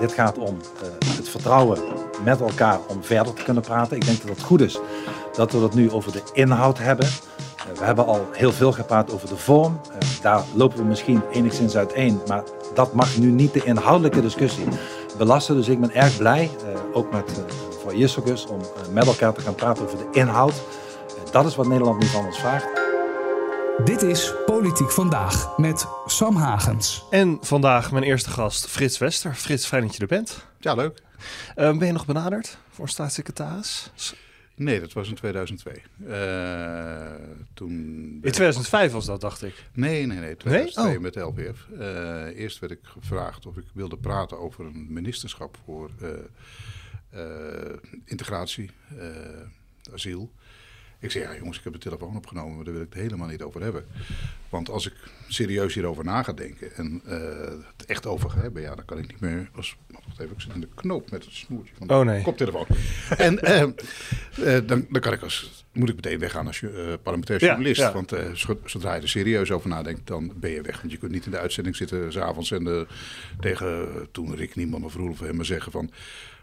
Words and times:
Dit 0.00 0.12
gaat 0.12 0.38
om 0.38 0.56
uh, 0.82 1.16
het 1.16 1.28
vertrouwen 1.28 1.78
met 2.24 2.40
elkaar 2.40 2.78
om 2.86 3.04
verder 3.04 3.34
te 3.34 3.42
kunnen 3.42 3.62
praten. 3.62 3.96
Ik 3.96 4.04
denk 4.04 4.20
dat 4.20 4.30
het 4.36 4.42
goed 4.42 4.60
is 4.60 4.78
dat 5.32 5.52
we 5.52 5.58
het 5.58 5.74
nu 5.74 5.90
over 5.90 6.12
de 6.12 6.22
inhoud 6.32 6.78
hebben. 6.78 7.06
Uh, 7.06 7.78
we 7.78 7.84
hebben 7.84 8.06
al 8.06 8.26
heel 8.32 8.52
veel 8.52 8.72
gepraat 8.72 9.12
over 9.12 9.28
de 9.28 9.36
vorm. 9.36 9.80
Uh, 9.90 9.96
daar 10.22 10.42
lopen 10.54 10.78
we 10.78 10.84
misschien 10.84 11.22
enigszins 11.32 11.76
uiteen, 11.76 12.20
maar 12.26 12.42
dat 12.74 12.92
mag 12.92 13.16
nu 13.16 13.30
niet 13.30 13.52
de 13.52 13.64
inhoudelijke 13.64 14.20
discussie 14.20 14.64
belasten. 15.18 15.56
Dus 15.56 15.68
ik 15.68 15.80
ben 15.80 15.94
erg 15.94 16.16
blij, 16.16 16.50
ook 16.92 17.12
met 17.12 17.42
mevrouw 17.68 17.94
Jisselgus, 17.94 18.46
om 18.46 18.60
met 18.92 19.06
elkaar 19.06 19.32
te 19.32 19.40
gaan 19.40 19.54
praten 19.54 19.84
over 19.84 19.98
de 19.98 20.18
inhoud. 20.18 20.54
dat 21.30 21.46
is 21.46 21.56
wat 21.56 21.66
Nederland 21.66 22.00
nu 22.00 22.06
van 22.06 22.26
ons 22.26 22.38
vraagt. 22.38 22.66
Dit 23.84 24.02
is 24.02 24.34
Politiek 24.62 24.90
Vandaag 24.90 25.58
met 25.58 25.86
Sam 26.06 26.36
Hagens. 26.36 27.04
En 27.10 27.38
vandaag 27.40 27.92
mijn 27.92 28.04
eerste 28.04 28.30
gast 28.30 28.66
Frits 28.66 28.98
Wester. 28.98 29.34
Frits, 29.34 29.66
fijn 29.66 29.82
dat 29.82 29.94
je 29.94 30.00
er 30.00 30.06
bent. 30.06 30.46
Ja, 30.58 30.74
leuk. 30.74 31.02
Uh, 31.56 31.78
ben 31.78 31.86
je 31.86 31.92
nog 31.92 32.06
benaderd 32.06 32.58
voor 32.70 32.88
staatssecretaris? 32.88 33.90
Nee, 34.54 34.80
dat 34.80 34.92
was 34.92 35.08
in 35.08 35.14
2002. 35.14 35.82
Uh, 36.06 37.04
eh, 37.04 37.20
toen 37.54 37.70
in 38.22 38.30
2005 38.32 38.92
was 38.92 39.06
dat, 39.06 39.20
dacht 39.20 39.42
ik. 39.42 39.54
Nee, 39.72 40.06
nee, 40.06 40.18
nee. 40.18 40.36
2002 40.36 40.84
nee? 40.84 40.96
Oh. 40.96 41.02
met 41.02 41.14
de 41.14 41.20
LPF. 41.20 41.66
Uh, 41.72 42.28
eh, 42.28 42.38
eerst 42.38 42.58
werd 42.58 42.72
ik 42.72 42.80
gevraagd 42.82 43.46
of 43.46 43.56
ik 43.56 43.66
wilde 43.74 43.96
praten 43.96 44.38
over 44.38 44.64
een 44.64 44.86
ministerschap 44.88 45.58
voor 45.64 45.90
integratie, 48.04 48.70
asiel. 49.92 50.32
Ik 51.02 51.10
zei, 51.10 51.24
ja 51.24 51.36
jongens, 51.36 51.58
ik 51.58 51.64
heb 51.64 51.72
de 51.72 51.78
telefoon 51.78 52.16
opgenomen, 52.16 52.54
maar 52.54 52.64
daar 52.64 52.72
wil 52.74 52.82
ik 52.82 52.92
het 52.92 53.02
helemaal 53.02 53.28
niet 53.28 53.42
over 53.42 53.62
hebben. 53.62 53.84
Want 54.48 54.70
als 54.70 54.86
ik 54.86 54.94
serieus 55.28 55.74
hierover 55.74 56.04
na 56.04 56.22
ga 56.22 56.32
denken 56.32 56.74
en 56.74 57.02
uh, 57.06 57.14
het 57.76 57.86
echt 57.86 58.06
over 58.06 58.30
ga 58.30 58.40
hebben, 58.40 58.62
ja, 58.62 58.74
dan 58.74 58.84
kan 58.84 58.98
ik 58.98 59.06
niet 59.06 59.20
meer... 59.20 59.50
Als, 59.56 59.76
wacht 59.90 60.20
even, 60.20 60.32
ik 60.32 60.40
zit 60.40 60.54
in 60.54 60.60
de 60.60 60.68
knoop 60.74 61.10
met 61.10 61.24
het 61.24 61.34
snoertje 61.34 61.74
van 61.78 61.86
de 61.86 61.94
oh, 61.94 62.00
nee. 62.00 62.22
koptelefoon. 62.22 62.66
en 63.16 63.38
uh, 63.44 63.62
uh, 64.38 64.66
dan, 64.66 64.86
dan 64.88 65.00
kan 65.00 65.12
ik 65.12 65.22
als, 65.22 65.64
moet 65.72 65.88
ik 65.88 65.94
meteen 65.94 66.18
weggaan 66.18 66.46
als 66.46 66.60
je, 66.60 66.98
parlementair 67.02 67.40
journalist. 67.40 67.80
Ja, 67.80 67.86
ja. 67.86 67.92
Want 67.92 68.14
zodra 68.64 68.94
je 68.94 69.02
er 69.02 69.08
serieus 69.08 69.50
over 69.50 69.68
nadenkt, 69.68 70.06
dan 70.06 70.32
ben 70.36 70.50
je 70.50 70.62
weg. 70.62 70.80
Want 70.80 70.92
je 70.92 70.98
kunt 70.98 71.12
niet 71.12 71.24
in 71.24 71.30
de 71.30 71.38
uitzending 71.38 71.76
zitten 71.76 72.12
s'avonds 72.12 72.50
en 72.50 72.86
tegen 73.40 73.88
toen 74.10 74.34
Rick 74.34 74.54
Niemand 74.54 74.84
of 74.84 74.94
Roelof 74.94 75.20
hem 75.20 75.44
zeggen 75.44 75.72
van... 75.72 75.90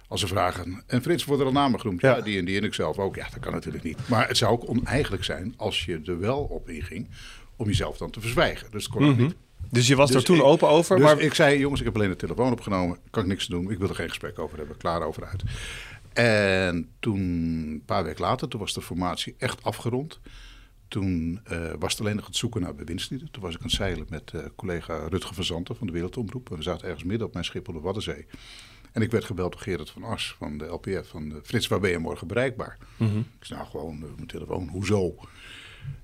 Als 0.09 0.21
ze 0.21 0.27
vragen, 0.27 0.83
en 0.88 1.02
Frits, 1.02 1.25
worden 1.25 1.45
er 1.47 1.53
al 1.53 1.59
namen 1.59 1.79
genoemd? 1.79 2.02
Ja. 2.02 2.21
die 2.21 2.39
en 2.39 2.45
die 2.45 2.57
en 2.57 2.63
ik 2.63 2.73
zelf 2.73 2.97
ook. 2.97 3.15
Ja, 3.15 3.27
dat 3.31 3.39
kan 3.39 3.53
natuurlijk 3.53 3.83
niet. 3.83 3.97
Maar 4.07 4.27
het 4.27 4.38
zou 4.38 4.51
ook 4.51 4.69
oneigenlijk 4.69 5.23
zijn 5.23 5.53
als 5.57 5.85
je 5.85 6.01
er 6.05 6.19
wel 6.19 6.39
op 6.39 6.69
inging 6.69 7.07
om 7.55 7.67
jezelf 7.67 7.97
dan 7.97 8.09
te 8.09 8.21
verzwijgen. 8.21 8.71
Dus 8.71 8.83
dat 8.83 8.93
kon 8.93 9.03
mm 9.03 9.17
niet. 9.17 9.35
Dus 9.69 9.88
je 9.88 9.95
was 9.95 10.09
er 10.09 10.16
dus 10.16 10.23
toen 10.23 10.41
open 10.41 10.69
over? 10.69 10.95
Dus 10.95 11.05
maar... 11.05 11.19
ik 11.19 11.33
zei, 11.33 11.59
jongens, 11.59 11.79
ik 11.79 11.85
heb 11.85 11.95
alleen 11.95 12.09
de 12.09 12.16
telefoon 12.16 12.51
opgenomen. 12.51 12.97
Kan 13.09 13.23
ik 13.23 13.29
niks 13.29 13.47
doen. 13.47 13.71
Ik 13.71 13.77
wil 13.77 13.89
er 13.89 13.95
geen 13.95 14.09
gesprek 14.09 14.39
over 14.39 14.57
hebben. 14.57 14.77
Klaar 14.77 15.01
over 15.01 15.25
uit. 15.25 15.43
En 16.13 16.89
toen, 16.99 17.19
een 17.19 17.83
paar 17.85 18.03
weken 18.03 18.21
later, 18.21 18.47
toen 18.47 18.59
was 18.59 18.73
de 18.73 18.81
formatie 18.81 19.35
echt 19.38 19.63
afgerond. 19.63 20.19
Toen 20.88 21.39
uh, 21.51 21.71
was 21.79 21.91
het 21.91 22.01
alleen 22.01 22.16
nog 22.16 22.25
het 22.25 22.35
zoeken 22.35 22.61
naar 22.61 22.75
bewindslieden. 22.75 23.31
Toen 23.31 23.44
was 23.44 23.53
ik 23.53 23.59
aan 23.59 23.66
het 23.66 23.75
zeilen 23.75 24.05
met 24.09 24.31
uh, 24.35 24.41
collega 24.55 25.07
Rutger 25.09 25.35
van 25.35 25.44
Zanten 25.44 25.75
van 25.75 25.88
de 25.88 25.94
Wereldomroep. 25.94 26.49
En 26.49 26.57
we 26.57 26.63
zaten 26.63 26.88
ergens 26.88 27.03
midden 27.03 27.27
op 27.27 27.33
mijn 27.33 27.45
schip 27.45 27.67
op 27.67 27.73
de 27.73 27.79
Waddenzee. 27.79 28.25
En 28.91 29.01
ik 29.01 29.11
werd 29.11 29.25
gebeld 29.25 29.51
door 29.51 29.61
Gerard 29.61 29.89
van 29.89 30.03
As 30.03 30.35
van 30.37 30.57
de 30.57 30.65
LPF. 30.65 31.07
Van 31.07 31.29
de, 31.29 31.39
Frits, 31.43 31.67
waar 31.67 31.79
ben 31.79 31.91
je 31.91 31.97
morgen 31.97 32.27
bereikbaar? 32.27 32.77
Mm 32.97 33.09
-hmm. 33.09 33.25
Ik 33.39 33.45
zei, 33.45 33.59
nou 33.59 33.71
gewoon 33.71 33.95
uh, 33.95 34.09
mijn 34.15 34.27
telefoon. 34.27 34.67
Hoezo? 34.67 35.15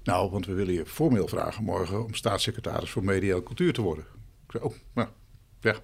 Nou, 0.03 0.31
want 0.31 0.45
we 0.45 0.53
willen 0.53 0.73
je 0.73 0.85
formeel 0.85 1.27
vragen 1.27 1.63
morgen 1.63 2.03
om 2.03 2.13
staatssecretaris 2.13 2.89
voor 2.89 3.03
media 3.03 3.35
en 3.35 3.43
cultuur 3.43 3.73
te 3.73 3.81
worden. 3.81 4.05
Ik 4.45 4.51
zei, 4.51 4.63
oh, 4.63 4.73
nou, 4.93 5.09
ja. 5.59 5.75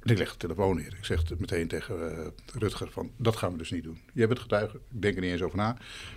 En 0.00 0.12
ik 0.12 0.18
leg 0.18 0.32
de 0.32 0.36
telefoon 0.36 0.76
neer. 0.76 0.94
Ik 0.98 1.04
zeg 1.04 1.38
meteen 1.38 1.68
tegen 1.68 2.18
uh, 2.18 2.26
Rutger 2.54 2.90
van, 2.90 3.10
dat 3.16 3.36
gaan 3.36 3.52
we 3.52 3.58
dus 3.58 3.70
niet 3.70 3.84
doen. 3.84 4.00
Jij 4.12 4.26
bent 4.26 4.38
getuige, 4.38 4.76
ik 4.76 5.02
denk 5.02 5.14
er 5.14 5.20
niet 5.20 5.30
eens 5.30 5.42
over 5.42 5.56
na. 5.56 5.76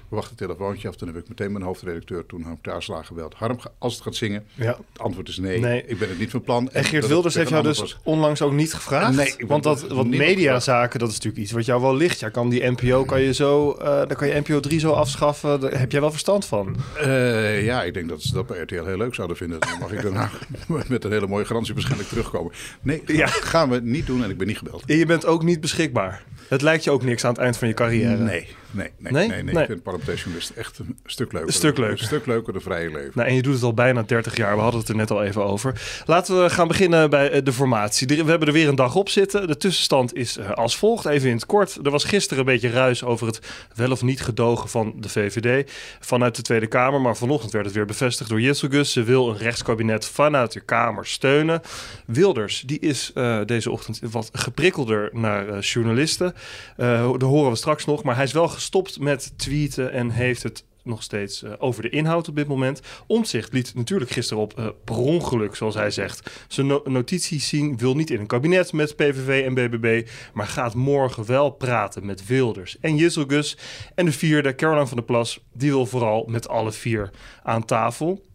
We 0.10 0.16
wachten 0.16 0.36
het 0.38 0.48
telefoontje 0.48 0.88
af. 0.88 0.96
Toen 0.96 1.08
heb 1.08 1.18
ik 1.18 1.30
meteen 1.30 1.52
mijn 1.52 1.64
hoofdredacteur, 1.64 2.26
toen 2.26 2.42
Harm 2.42 2.62
Kaaslaag, 2.62 3.08
gebeld. 3.08 3.34
Harm, 3.34 3.60
als 3.78 3.94
het 3.94 4.04
gaat 4.04 4.16
zingen, 4.16 4.46
ja. 4.56 4.78
het 4.92 5.02
antwoord 5.02 5.28
is 5.28 5.38
nee. 5.38 5.60
nee. 5.60 5.84
Ik 5.86 6.00
ben 6.00 6.10
het 6.10 6.20
niet 6.20 6.30
van 6.30 6.42
plan. 6.42 6.72
En, 6.72 6.84
Geert 6.84 7.08
Wilders 7.08 7.36
heeft 7.36 7.50
jou 7.50 7.64
dus 7.64 7.98
onlangs 8.04 8.42
ook 8.42 8.52
niet 8.52 8.74
gevraagd? 8.74 9.16
Nee. 9.16 9.36
Want 9.48 9.64
dat, 9.64 9.88
wat 9.88 10.08
mediazaken, 10.08 11.00
dat 11.00 11.10
is 11.10 11.14
natuurlijk 11.14 11.44
iets 11.44 11.52
wat 11.52 11.66
jou 11.66 11.82
wel 11.82 11.96
ligt. 11.96 12.20
Ja, 12.20 12.30
kan 12.30 12.50
die 12.50 12.70
NPO, 12.70 13.04
kan 13.04 13.22
je 13.22 13.34
zo, 13.34 13.78
uh, 13.80 13.86
dan 13.86 14.16
kan 14.16 14.28
je 14.28 14.40
NPO 14.40 14.60
3 14.60 14.80
zo 14.80 14.92
afschaffen. 14.92 15.60
Daar 15.60 15.80
heb 15.80 15.92
jij 15.92 16.02
wel 16.02 16.12
verstand 16.12 16.46
van? 16.46 16.76
Uh, 17.02 17.66
ja, 17.66 17.84
ik 17.84 17.94
denk 17.94 18.10
dat 18.10 18.22
ze 18.22 18.34
dat 18.34 18.48
bij 18.48 18.60
RTL 18.60 18.86
heel 18.86 18.98
leuk 18.98 19.16
zouden 19.16 19.38
vinden. 19.38 19.60
Dan 19.60 19.80
mag 19.80 19.92
ik 19.92 20.02
daarna 20.02 20.30
met 20.88 21.04
een 21.04 21.12
hele 21.12 21.28
mooie 21.28 21.46
garantie 21.46 21.74
waarschijnlijk 21.74 22.10
terugkomen. 22.10 22.52
Nee, 22.82 23.02
ja. 23.06 23.28
gaan 23.28 23.70
we 23.70 23.80
niet 23.80 24.06
doen 24.06 24.24
en 24.24 24.30
ik 24.30 24.38
ben 24.38 24.48
niet 24.48 24.58
gebeld. 24.58 24.84
En 24.86 24.98
je 24.98 25.06
bent 25.06 25.26
ook 25.26 25.44
niet 25.44 25.62
beschikbaar? 25.62 26.24
Het 26.48 26.62
lijkt 26.62 26.84
je 26.84 26.92
ook 26.92 27.04
niks 27.04 27.24
aan 27.24 27.32
het 27.32 27.40
eind 27.40 27.58
van 27.58 27.68
je 27.68 27.74
carrière? 27.74 28.18
Nee, 28.18 28.48
nee, 28.72 28.92
nee. 28.98 29.12
nee? 29.12 29.28
nee, 29.28 29.44
nee. 29.44 29.64
Ik 29.64 29.66
vind 29.66 30.54
echt 30.56 30.80
een 30.80 30.98
stuk 31.06 31.32
leuker. 31.32 31.48
Een 31.48 31.54
stuk 31.54 31.78
leuker. 31.78 32.00
Een 32.00 32.06
stuk 32.06 32.26
leuker 32.26 32.54
de 32.54 32.60
vrije 32.60 32.92
leven. 32.92 33.12
Nou, 33.14 33.28
en 33.28 33.36
je 33.36 33.42
doet 33.42 33.54
het 33.54 33.64
al 33.64 33.74
bijna 33.74 34.02
30 34.02 34.38
jaar. 34.38 34.56
We 34.56 34.62
hadden 34.62 34.80
het 34.80 34.90
er 34.90 34.96
net 34.96 35.12
al 35.12 35.24
even 35.24 35.44
over. 35.46 35.82
Laten 36.06 36.44
we 36.44 36.50
gaan 36.50 36.68
beginnen 36.68 37.10
bij 37.10 37.32
eh, 37.32 37.44
de 37.44 37.54
formatie. 37.54 38.08
We 38.08 38.16
hebben 38.16 38.48
er 38.48 38.54
weer 38.54 38.68
een 38.68 38.76
dag 38.76 38.96
op 38.96 39.10
zitten. 39.10 39.48
De 39.48 39.58
tussenstand 39.58 40.16
is 40.16 40.38
eh, 40.38 40.52
als 40.52 40.78
volgt. 40.78 41.06
Even 41.06 41.30
in 41.30 41.36
het 41.36 41.46
kort. 41.46 41.80
Er 41.84 41.92
was 41.92 42.04
gisteren 42.04 42.40
een 42.40 42.46
beetje 42.46 42.70
ruis 42.70 43.04
over 43.04 43.28
het 43.28 43.40
wel 43.76 43.92
of 43.92 44.02
niet 44.02 44.22
gedogen 44.22 44.70
van 44.70 44.94
de 44.98 45.10
VVD 45.10 45.72
vanuit 46.00 46.36
de 46.36 46.42
Tweede 46.42 46.68
Kamer. 46.68 47.02
Maar 47.02 47.18
vanochtend 47.18 47.52
werd 47.52 47.66
het 47.66 47.76
weer 47.76 47.86
bevestigd 47.86 48.30
door 48.30 48.42
Jitselgus. 48.42 48.92
Ze 48.92 49.04
wil 49.04 49.30
een 49.30 49.38
rechtskabinet 49.38 50.06
vanuit 50.06 50.52
de 50.52 50.60
Kamer 50.60 51.06
steunen. 51.06 51.62
Wilders, 52.06 52.64
die 52.66 52.80
is 52.80 53.12
uh, 53.16 53.40
deze 53.46 53.72
ochtend 53.72 54.00
wat 54.12 54.30
geprikkelder 54.34 55.10
naar 55.12 55.48
uh, 55.48 55.62
journalisten. 55.62 56.34
Uh, 56.78 56.86
daar 57.18 57.30
horen 57.30 57.52
we 57.52 57.58
straks 57.58 57.86
nog. 57.86 58.04
Maar 58.04 58.16
hij 58.16 58.24
is 58.24 58.34
wel 58.34 58.48
gestopt 58.60 59.00
met 59.00 59.34
tweeten 59.38 59.92
en 59.92 60.10
heeft 60.10 60.44
het 60.44 60.64
nog 60.84 61.04
steeds 61.04 61.44
uh, 61.44 61.54
over 61.58 61.82
de 61.82 61.90
inhoud 61.90 62.28
op 62.28 62.36
dit 62.36 62.48
moment. 62.48 62.82
Omtzigt 63.08 63.54
liet 63.54 63.76
natuurlijk 63.76 64.12
gisteren 64.12 64.44
op 64.44 64.60
uh, 64.60 64.68
per 64.84 64.98
ongeluk, 64.98 65.56
zoals 65.56 65.76
hij 65.76 65.92
zegt, 65.92 66.32
zijn 66.48 66.68
no 66.68 66.82
notities 66.86 67.48
zien. 67.48 67.78
Wil 67.78 67.96
niet 67.96 68.10
in 68.10 68.20
een 68.20 68.28
kabinet 68.28 68.74
met 68.74 68.96
PVV 68.96 69.46
en 69.46 69.54
BBB, 69.54 70.08
maar 70.34 70.48
gaat 70.48 70.74
morgen 70.74 71.26
wel 71.26 71.50
praten 71.50 72.06
met 72.06 72.26
Wilders 72.26 72.80
en 72.80 72.96
Jisselgus. 72.96 73.58
En 73.96 74.06
de 74.06 74.12
vierde, 74.12 74.56
Caroline 74.56 74.88
van 74.88 74.98
der 74.98 75.06
Plas, 75.06 75.40
die 75.54 75.72
wil 75.72 75.86
vooral 75.86 76.26
met 76.28 76.48
alle 76.48 76.72
vier 76.72 77.10
aan 77.44 77.66
tafel. 77.66 78.26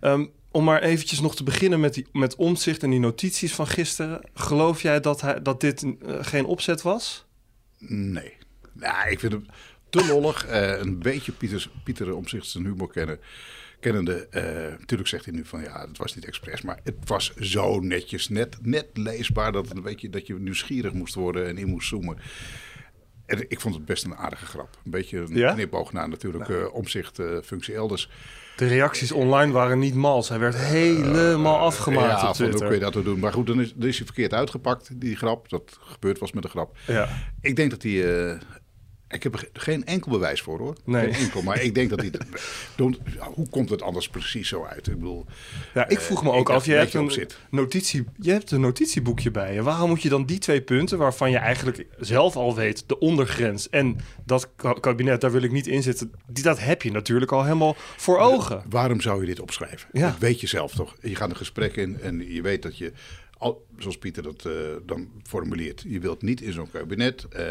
Um, 0.00 0.32
om 0.50 0.64
maar 0.64 0.82
eventjes 0.82 1.20
nog 1.20 1.36
te 1.36 1.42
beginnen 1.42 1.80
met, 1.80 1.94
die, 1.94 2.06
met 2.12 2.36
omzicht 2.36 2.82
en 2.82 2.90
die 2.90 2.98
notities 2.98 3.54
van 3.54 3.66
gisteren. 3.66 4.20
Geloof 4.34 4.82
jij 4.82 5.00
dat, 5.00 5.20
hij, 5.20 5.42
dat 5.42 5.60
dit 5.60 5.82
uh, 5.82 5.92
geen 6.20 6.44
opzet 6.44 6.82
was? 6.82 7.26
Nee. 7.78 8.32
Nou, 8.74 9.10
ik 9.10 9.20
vind 9.20 9.32
het 9.32 9.42
te 9.94 10.06
lollig. 10.06 10.50
Uh, 10.50 10.78
een 10.78 10.98
beetje 10.98 11.32
Pieter, 11.32 11.70
Pieter 11.84 12.14
Omzicht 12.14 12.46
zijn 12.46 12.64
humor 12.64 12.90
kennen. 12.90 13.18
Kennende, 13.80 14.26
uh, 14.30 14.42
natuurlijk 14.78 15.08
zegt 15.08 15.24
hij 15.24 15.34
nu 15.34 15.44
van 15.44 15.62
ja, 15.62 15.86
het 15.88 15.98
was 15.98 16.14
niet 16.14 16.26
expres, 16.26 16.62
maar 16.62 16.78
het 16.82 16.94
was 17.04 17.34
zo 17.34 17.80
netjes, 17.80 18.28
net, 18.28 18.56
net 18.62 18.86
leesbaar 18.92 19.52
dat, 19.52 19.68
het 19.68 19.76
een 19.76 19.82
beetje, 19.82 20.10
dat 20.10 20.26
je 20.26 20.34
nieuwsgierig 20.34 20.92
moest 20.92 21.14
worden 21.14 21.46
en 21.46 21.58
in 21.58 21.68
moest 21.68 21.88
zoomen. 21.88 22.18
En 23.26 23.44
ik 23.48 23.60
vond 23.60 23.74
het 23.74 23.84
best 23.84 24.04
een 24.04 24.16
aardige 24.16 24.46
grap. 24.46 24.78
Een 24.84 24.90
beetje 24.90 25.18
een 25.18 25.36
ja? 25.36 25.52
knipoog 25.52 25.92
naar 25.92 26.08
natuurlijk 26.08 26.48
nou. 26.48 26.60
uh, 26.60 26.74
omzicht 26.74 27.20
functie 27.44 27.74
elders. 27.74 28.10
De 28.56 28.66
reacties 28.66 29.12
online 29.12 29.52
waren 29.52 29.78
niet 29.78 29.94
mals. 29.94 30.28
Hij 30.28 30.38
werd 30.38 30.56
helemaal 30.56 31.58
afgemaakt 31.58 32.20
ja, 32.20 32.28
op 32.28 32.34
Twitter. 32.34 32.58
hoe 32.58 32.68
kun 32.68 32.78
je 32.78 32.92
dat 32.92 33.04
doen? 33.04 33.18
Maar 33.18 33.32
goed, 33.32 33.46
dan 33.46 33.60
is, 33.60 33.72
dan 33.74 33.88
is 33.88 33.96
hij 33.96 34.06
verkeerd 34.06 34.32
uitgepakt, 34.32 35.00
die 35.00 35.16
grap. 35.16 35.48
Dat 35.48 35.78
gebeurd 35.80 36.18
was 36.18 36.32
met 36.32 36.42
de 36.42 36.48
grap. 36.48 36.76
Ja. 36.86 37.08
Ik 37.40 37.56
denk 37.56 37.70
dat 37.70 37.82
hij... 37.82 38.38
Ik 39.14 39.22
heb 39.22 39.34
er 39.34 39.48
geen 39.52 39.84
enkel 39.84 40.10
bewijs 40.10 40.40
voor 40.40 40.58
hoor. 40.58 40.76
Nee. 40.84 41.12
Geen 41.12 41.24
enkel. 41.24 41.42
Maar 41.42 41.62
ik 41.62 41.74
denk 41.74 41.90
dat 41.90 42.00
hij. 42.00 42.10
hoe 43.34 43.48
komt 43.48 43.70
het 43.70 43.82
anders 43.82 44.08
precies 44.08 44.48
zo 44.48 44.64
uit? 44.64 44.86
Ik 44.86 44.98
bedoel. 44.98 45.26
Ja, 45.74 45.88
ik 45.88 46.00
vroeg 46.00 46.22
me 46.22 46.32
ook 46.32 46.50
af. 46.50 46.66
Je 46.66 46.72
hebt, 46.72 46.94
een 46.94 47.28
notitie, 47.50 48.04
je 48.16 48.30
hebt 48.30 48.50
een 48.50 48.60
notitieboekje 48.60 49.30
bij 49.30 49.54
je. 49.54 49.62
Waarom 49.62 49.88
moet 49.88 50.02
je 50.02 50.08
dan 50.08 50.26
die 50.26 50.38
twee 50.38 50.62
punten, 50.62 50.98
waarvan 50.98 51.30
je 51.30 51.36
eigenlijk 51.36 51.86
zelf 51.98 52.36
al 52.36 52.54
weet, 52.54 52.84
de 52.86 52.98
ondergrens 52.98 53.68
en 53.68 53.98
dat 54.24 54.48
kabinet, 54.80 55.20
daar 55.20 55.32
wil 55.32 55.42
ik 55.42 55.52
niet 55.52 55.66
in 55.66 55.82
zitten. 55.82 56.12
Die, 56.26 56.44
dat 56.44 56.60
heb 56.60 56.82
je 56.82 56.90
natuurlijk 56.90 57.32
al 57.32 57.42
helemaal 57.42 57.76
voor 57.96 58.18
ogen. 58.18 58.62
waarom 58.68 59.00
zou 59.00 59.20
je 59.20 59.26
dit 59.26 59.40
opschrijven? 59.40 59.88
Ja. 59.92 60.10
Dat 60.10 60.18
weet 60.18 60.40
je 60.40 60.46
zelf 60.46 60.72
toch? 60.74 60.96
Je 61.00 61.16
gaat 61.16 61.30
een 61.30 61.36
gesprek 61.36 61.76
in 61.76 62.00
en 62.00 62.32
je 62.32 62.42
weet 62.42 62.62
dat 62.62 62.78
je 62.78 62.92
zoals 63.78 63.98
Pieter 63.98 64.22
dat 64.22 64.44
uh, 64.46 64.52
dan 64.86 65.08
formuleert. 65.22 65.84
Je 65.86 66.00
wilt 66.00 66.22
niet 66.22 66.40
in 66.40 66.52
zo'n 66.52 66.70
kabinet, 66.70 67.26
uh, 67.36 67.42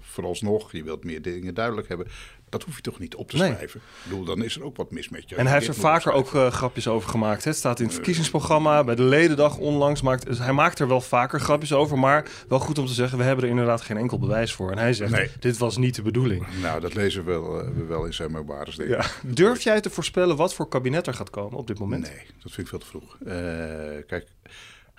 vooralsnog, 0.00 0.72
je 0.72 0.82
wilt 0.82 1.04
meer 1.04 1.22
dingen 1.22 1.54
duidelijk 1.54 1.88
hebben. 1.88 2.06
Dat 2.48 2.62
hoef 2.62 2.76
je 2.76 2.82
toch 2.82 2.98
niet 2.98 3.14
op 3.14 3.30
te 3.30 3.36
schrijven. 3.36 3.80
Ik 3.80 4.10
bedoel, 4.10 4.24
dan 4.24 4.42
is 4.42 4.56
er 4.56 4.64
ook 4.64 4.76
wat 4.76 4.90
mis 4.90 5.08
met 5.08 5.28
je. 5.28 5.36
En 5.36 5.46
hij 5.46 5.54
heeft 5.54 5.68
er 5.68 5.74
vaker 5.74 6.12
ook 6.12 6.32
uh, 6.32 6.50
grapjes 6.50 6.88
over 6.88 7.10
gemaakt. 7.10 7.44
Het 7.44 7.56
staat 7.56 7.78
in 7.78 7.84
het 7.84 7.94
verkiezingsprogramma, 7.94 8.84
bij 8.84 8.94
de 8.94 9.02
ledendag 9.02 9.58
onlangs. 9.58 10.02
Maakt, 10.02 10.26
dus 10.26 10.38
hij 10.38 10.52
maakt 10.52 10.78
er 10.78 10.88
wel 10.88 11.00
vaker 11.00 11.40
grapjes 11.40 11.72
over. 11.72 11.98
Maar 11.98 12.30
wel 12.48 12.58
goed 12.58 12.78
om 12.78 12.86
te 12.86 12.92
zeggen, 12.92 13.18
we 13.18 13.24
hebben 13.24 13.44
er 13.44 13.50
inderdaad 13.50 13.80
geen 13.80 13.96
enkel 13.96 14.18
bewijs 14.18 14.52
voor. 14.52 14.70
En 14.70 14.78
hij 14.78 14.92
zegt, 14.92 15.12
nee. 15.12 15.30
dit 15.40 15.58
was 15.58 15.76
niet 15.76 15.94
de 15.94 16.02
bedoeling. 16.02 16.46
Nou, 16.62 16.80
dat 16.80 16.94
lezen 16.94 17.24
we 17.24 17.30
wel, 17.30 17.52
we 17.74 17.84
wel 17.84 18.04
in 18.04 18.14
zijn 18.14 18.32
memoires. 18.32 18.76
Ja. 18.76 19.04
Durf 19.22 19.60
jij 19.60 19.80
te 19.80 19.90
voorspellen 19.90 20.36
wat 20.36 20.54
voor 20.54 20.68
kabinet 20.68 21.06
er 21.06 21.14
gaat 21.14 21.30
komen 21.30 21.58
op 21.58 21.66
dit 21.66 21.78
moment? 21.78 22.02
Nee, 22.02 22.26
dat 22.42 22.52
vind 22.52 22.58
ik 22.58 22.68
veel 22.68 22.78
te 22.78 22.86
vroeg. 22.86 23.16
kijk, 24.06 24.26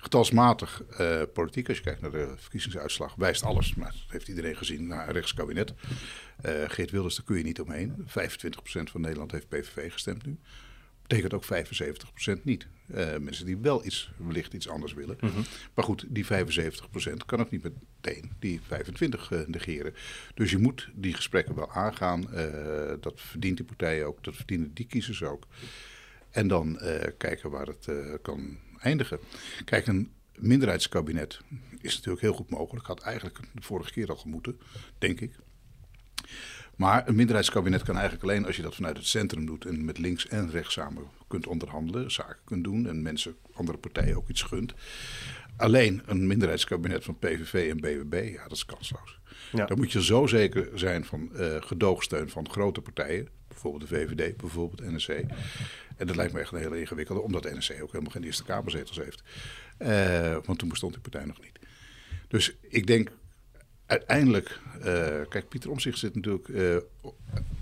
Getalsmatig 0.00 0.82
uh, 1.00 1.22
politiek, 1.32 1.68
als 1.68 1.76
je 1.76 1.82
kijkt 1.82 2.00
naar 2.00 2.10
de 2.10 2.32
verkiezingsuitslag, 2.36 3.14
wijst 3.14 3.42
alles, 3.42 3.74
maar 3.74 3.90
dat 3.90 4.10
heeft 4.10 4.28
iedereen 4.28 4.56
gezien, 4.56 4.86
naar 4.86 5.06
een 5.06 5.14
rechtskabinet. 5.14 5.72
Uh, 6.46 6.52
Geert 6.66 6.90
Wilders, 6.90 7.16
daar 7.16 7.24
kun 7.24 7.36
je 7.36 7.42
niet 7.42 7.60
omheen. 7.60 7.94
25% 7.98 8.02
van 8.90 9.00
Nederland 9.00 9.32
heeft 9.32 9.48
PVV 9.48 9.92
gestemd 9.92 10.26
nu. 10.26 10.38
Betekent 11.02 11.34
ook 11.34 11.44
75% 11.44 12.42
niet. 12.42 12.66
Uh, 12.94 13.16
mensen 13.16 13.46
die 13.46 13.56
wel 13.56 13.84
iets, 13.84 14.12
wellicht 14.16 14.54
iets 14.54 14.68
anders 14.68 14.92
willen. 14.92 15.16
Mm 15.20 15.30
-hmm. 15.30 15.44
Maar 15.74 15.84
goed, 15.84 16.04
die 16.08 16.24
75% 16.24 16.28
kan 17.26 17.40
ook 17.40 17.50
niet 17.50 17.62
meteen 17.62 18.32
die 18.38 18.60
25 18.66 19.30
uh, 19.30 19.40
negeren. 19.46 19.94
Dus 20.34 20.50
je 20.50 20.58
moet 20.58 20.88
die 20.94 21.14
gesprekken 21.14 21.54
wel 21.54 21.70
aangaan. 21.70 22.28
Uh, 22.34 22.92
dat 23.00 23.20
verdient 23.20 23.56
die 23.56 23.66
partijen 23.66 24.06
ook, 24.06 24.24
dat 24.24 24.36
verdienen 24.36 24.74
die 24.74 24.86
kiezers 24.86 25.22
ook. 25.22 25.46
En 26.30 26.48
dan 26.48 26.80
kijken 27.18 27.50
waar 27.50 27.66
het 27.66 27.88
kan 28.22 28.58
Kijk, 29.64 29.86
een 29.86 30.12
minderheidskabinet 30.34 31.40
is 31.80 31.94
natuurlijk 31.94 32.22
heel 32.22 32.32
goed 32.32 32.50
mogelijk. 32.50 32.86
Had 32.86 33.00
eigenlijk 33.00 33.38
de 33.52 33.62
vorige 33.62 33.92
keer 33.92 34.08
al 34.08 34.16
gemoeten, 34.16 34.60
denk 34.98 35.20
ik. 35.20 35.32
Maar 36.76 37.08
een 37.08 37.14
minderheidskabinet 37.14 37.82
kan 37.82 37.94
eigenlijk 37.94 38.24
alleen 38.24 38.46
als 38.46 38.56
je 38.56 38.62
dat 38.62 38.74
vanuit 38.74 38.96
het 38.96 39.06
centrum 39.06 39.46
doet 39.46 39.64
en 39.64 39.84
met 39.84 39.98
links 39.98 40.28
en 40.28 40.50
rechts 40.50 40.72
samen 40.74 41.08
kunt 41.30 41.46
onderhandelen, 41.46 42.10
zaken 42.10 42.44
kunt 42.44 42.64
doen 42.64 42.86
en 42.86 43.02
mensen, 43.02 43.36
andere 43.52 43.78
partijen 43.78 44.16
ook 44.16 44.28
iets 44.28 44.42
gunt. 44.42 44.74
Alleen 45.56 46.02
een 46.06 46.26
minderheidskabinet 46.26 47.04
van 47.04 47.18
PVV 47.18 47.70
en 47.70 47.76
BBB, 47.76 48.30
ja, 48.32 48.42
dat 48.42 48.52
is 48.52 48.64
kansloos. 48.64 49.20
Ja. 49.52 49.66
Dan 49.66 49.76
moet 49.76 49.92
je 49.92 50.02
zo 50.02 50.26
zeker 50.26 50.68
zijn 50.74 51.04
van 51.04 51.30
uh, 51.32 51.56
gedoogsteun 51.60 52.28
van 52.28 52.50
grote 52.50 52.80
partijen, 52.80 53.28
bijvoorbeeld 53.48 53.90
de 53.90 53.96
VVD, 53.96 54.36
bijvoorbeeld 54.36 54.90
NSC. 54.90 55.08
En 55.96 56.06
dat 56.06 56.16
lijkt 56.16 56.32
me 56.32 56.40
echt 56.40 56.52
een 56.52 56.58
hele 56.58 56.80
ingewikkelde, 56.80 57.20
omdat 57.20 57.42
de 57.42 57.56
NSC 57.56 57.70
ook 57.82 57.92
helemaal 57.92 58.12
geen 58.12 58.24
Eerste 58.24 58.44
Kamerzetels 58.44 58.96
heeft. 58.96 59.22
Uh, 59.78 60.36
want 60.44 60.58
toen 60.58 60.68
bestond 60.68 60.92
die 60.92 61.02
partij 61.02 61.24
nog 61.24 61.40
niet. 61.40 61.58
Dus 62.28 62.56
ik 62.68 62.86
denk 62.86 63.10
uiteindelijk, 63.90 64.60
uh, 64.78 64.84
kijk, 65.28 65.48
Pieter 65.48 65.70
Omzicht 65.70 65.98
zit 65.98 66.14
natuurlijk 66.14 66.48
uh, 66.48 66.76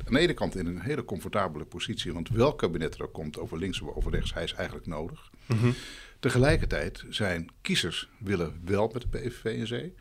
aan 0.04 0.12
de 0.12 0.18
ene 0.18 0.34
kant 0.34 0.56
in 0.56 0.66
een 0.66 0.80
hele 0.80 1.04
comfortabele 1.04 1.64
positie. 1.64 2.12
Want 2.12 2.28
welk 2.28 2.58
kabinet 2.58 2.94
er 2.94 3.02
ook 3.02 3.12
komt, 3.12 3.38
over 3.38 3.58
links 3.58 3.80
of 3.80 3.96
over 3.96 4.12
rechts, 4.12 4.34
hij 4.34 4.44
is 4.44 4.52
eigenlijk 4.52 4.86
nodig. 4.86 5.30
Mm 5.46 5.58
-hmm. 5.58 5.74
Tegelijkertijd 6.20 7.04
zijn 7.08 7.48
kiezers 7.60 8.08
willen 8.18 8.60
wel 8.64 8.90
met 8.92 9.02
de 9.02 9.08
PVV 9.08 9.44
en 9.44 9.66
zee. 9.66 9.94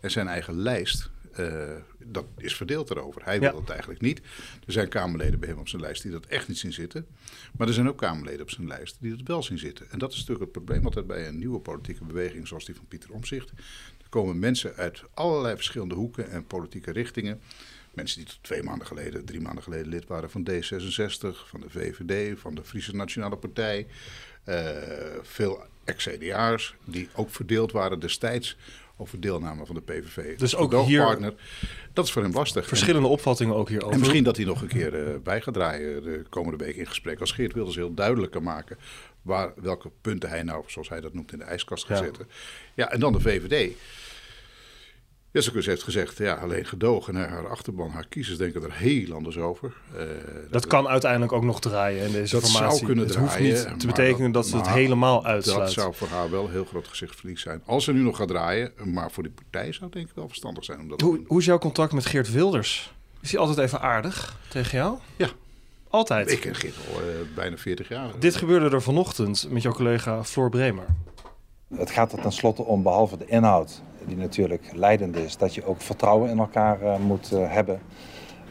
En 0.00 0.10
zijn 0.10 0.28
eigen 0.28 0.54
lijst, 0.54 1.10
uh, 1.38 1.76
dat 1.98 2.26
is 2.36 2.56
verdeeld 2.56 2.90
erover. 2.90 3.24
Hij 3.24 3.40
wil 3.40 3.52
ja. 3.52 3.60
het 3.60 3.70
eigenlijk 3.70 4.00
niet. 4.00 4.20
Er 4.66 4.72
zijn 4.72 4.88
Kamerleden 4.88 5.40
bij 5.40 5.48
hem 5.48 5.58
op 5.58 5.68
zijn 5.68 5.82
lijst 5.82 6.02
die 6.02 6.12
dat 6.12 6.26
echt 6.26 6.48
niet 6.48 6.58
zien 6.58 6.72
zitten. 6.72 7.06
Maar 7.56 7.68
er 7.68 7.74
zijn 7.74 7.88
ook 7.88 7.98
Kamerleden 7.98 8.42
op 8.42 8.50
zijn 8.50 8.66
lijst 8.66 8.96
die 9.00 9.16
dat 9.16 9.26
wel 9.26 9.42
zien 9.42 9.58
zitten. 9.58 9.90
En 9.90 9.98
dat 9.98 10.10
is 10.12 10.18
natuurlijk 10.18 10.44
het 10.44 10.52
probleem 10.52 10.84
altijd 10.84 11.06
bij 11.06 11.28
een 11.28 11.38
nieuwe 11.38 11.60
politieke 11.60 12.04
beweging 12.04 12.48
zoals 12.48 12.64
die 12.64 12.74
van 12.74 12.86
Pieter 12.88 13.10
Omzicht 13.10 13.52
komen 14.10 14.38
mensen 14.38 14.74
uit 14.76 15.02
allerlei 15.14 15.54
verschillende 15.54 15.94
hoeken 15.94 16.30
en 16.30 16.46
politieke 16.46 16.92
richtingen. 16.92 17.40
Mensen 17.90 18.18
die 18.18 18.26
tot 18.26 18.38
twee 18.40 18.62
maanden 18.62 18.86
geleden, 18.86 19.24
drie 19.24 19.40
maanden 19.40 19.62
geleden 19.62 19.88
lid 19.88 20.06
waren 20.06 20.30
van 20.30 20.48
D66, 20.50 21.48
van 21.48 21.60
de 21.60 21.70
VVD, 21.70 22.38
van 22.38 22.54
de 22.54 22.64
Friese 22.64 22.96
Nationale 22.96 23.36
Partij. 23.36 23.86
Uh, 24.48 24.56
veel 25.22 25.62
ex-CDA'ers 25.84 26.74
die 26.84 27.08
ook 27.14 27.30
verdeeld 27.30 27.72
waren 27.72 28.00
destijds 28.00 28.56
over 28.96 29.20
deelname 29.20 29.66
van 29.66 29.74
de 29.74 29.80
PVV. 29.80 30.38
Dus 30.38 30.56
ook 30.56 30.84
hier... 30.84 31.04
Partner. 31.04 31.34
Dat 31.92 32.04
is 32.04 32.12
voor 32.12 32.22
hem 32.22 32.32
lastig. 32.32 32.68
Verschillende 32.68 33.06
en, 33.06 33.12
opvattingen 33.12 33.54
ook 33.54 33.68
hierover. 33.68 33.92
En 33.92 33.98
misschien 33.98 34.24
dat 34.24 34.36
hij 34.36 34.44
nog 34.44 34.62
een 34.62 34.68
keer 34.68 35.08
uh, 35.08 35.16
bij 35.22 35.40
gaat 35.40 35.54
draaien 35.54 36.02
de 36.02 36.24
komende 36.28 36.64
week 36.64 36.76
in 36.76 36.86
gesprek. 36.86 37.20
Als 37.20 37.32
Geert 37.32 37.52
Wilders 37.52 37.76
heel 37.76 37.94
duidelijk 37.94 38.32
kan 38.32 38.42
maken 38.42 38.78
waar, 39.22 39.52
welke 39.56 39.90
punten 40.00 40.28
hij 40.28 40.42
nou, 40.42 40.64
zoals 40.66 40.88
hij 40.88 41.00
dat 41.00 41.14
noemt, 41.14 41.32
in 41.32 41.38
de 41.38 41.44
ijskast 41.44 41.84
gaat 41.84 41.98
Ja. 41.98 42.04
zetten. 42.04 42.28
Ja, 42.74 42.90
en 42.90 43.00
dan 43.00 43.12
de 43.12 43.20
VVD. 43.20 43.72
Jessicus 45.32 45.66
heeft 45.66 45.82
gezegd, 45.82 46.18
ja, 46.18 46.34
alleen 46.34 46.64
gedogen. 46.64 47.16
En 47.16 47.28
haar 47.28 47.48
achterban, 47.48 47.90
haar 47.90 48.06
kiezers 48.08 48.38
denken 48.38 48.62
er 48.62 48.72
heel 48.72 49.14
anders 49.14 49.36
over. 49.38 49.72
Uh, 49.96 50.00
Dat 50.50 50.66
kan 50.66 50.88
uiteindelijk 50.88 51.32
ook 51.32 51.42
nog 51.44 51.60
draaien 51.60 52.06
in 52.06 52.12
deze 52.12 52.40
Dat 52.40 52.48
zou 52.48 52.84
kunnen 52.84 53.04
het 53.04 53.12
draaien, 53.12 53.50
hoeft 53.50 53.68
niet 53.68 53.80
te 53.80 53.86
betekenen 53.86 54.32
dat- 54.32 54.42
dat, 54.42 54.50
ze 54.50 54.56
het 54.56 54.68
helemaal 54.68 55.24
uitsluit. 55.26 55.58
Dat 55.60 55.72
zou 55.72 55.94
voor 55.94 56.08
haar 56.08 56.30
wel 56.30 56.44
een 56.44 56.50
heel 56.50 56.64
groot 56.64 56.88
gezichtsverlies 56.88 57.40
zijn. 57.40 57.62
Als 57.66 57.84
ze 57.84 57.92
nu 57.92 58.00
nog 58.00 58.16
gaat 58.16 58.28
draaien, 58.28 58.72
maar 58.84 59.10
voor 59.10 59.22
die 59.22 59.32
partij 59.32 59.72
zou 59.72 59.84
het 59.84 59.92
denk 59.92 60.08
ik 60.08 60.14
wel 60.14 60.28
verstandig 60.28 60.64
zijn 60.64 60.80
om 60.80 60.88
dat 60.88 61.00
Hoe, 61.00 61.20
hoe 61.26 61.38
is 61.38 61.44
jouw 61.44 61.58
contact 61.58 61.92
met 61.92 62.06
Geert 62.06 62.32
Wilders? 62.32 62.92
Is 63.20 63.30
hij 63.30 63.40
altijd 63.40 63.58
even 63.58 63.80
aardig 63.80 64.36
tegen 64.48 64.78
jou? 64.78 64.98
Ja. 65.16 65.28
Altijd? 65.90 66.30
Ik 66.30 66.40
ken 66.40 66.54
Geert 66.54 66.76
al 66.76 67.00
eh, 67.00 67.06
bijna 67.34 67.56
40 67.56 67.88
jaar. 67.88 68.08
Dit 68.18 68.36
gebeurde 68.36 68.70
er 68.76 68.82
vanochtend 68.82 69.46
met 69.50 69.62
jouw 69.62 69.72
collega 69.72 70.24
Floor 70.24 70.50
Bremer. 70.50 70.84
Het 71.74 71.90
gaat 71.90 72.12
er 72.12 72.20
tenslotte 72.20 72.64
om, 72.64 72.82
behalve 72.82 73.16
de 73.16 73.26
inhoud, 73.26 73.82
die 74.06 74.16
natuurlijk 74.16 74.70
leidend 74.74 75.16
is, 75.16 75.36
dat 75.36 75.54
je 75.54 75.64
ook 75.64 75.80
vertrouwen 75.80 76.30
in 76.30 76.38
elkaar 76.38 76.82
eh, 76.82 76.96
moet 76.96 77.32
eh, 77.32 77.52
hebben. 77.52 77.80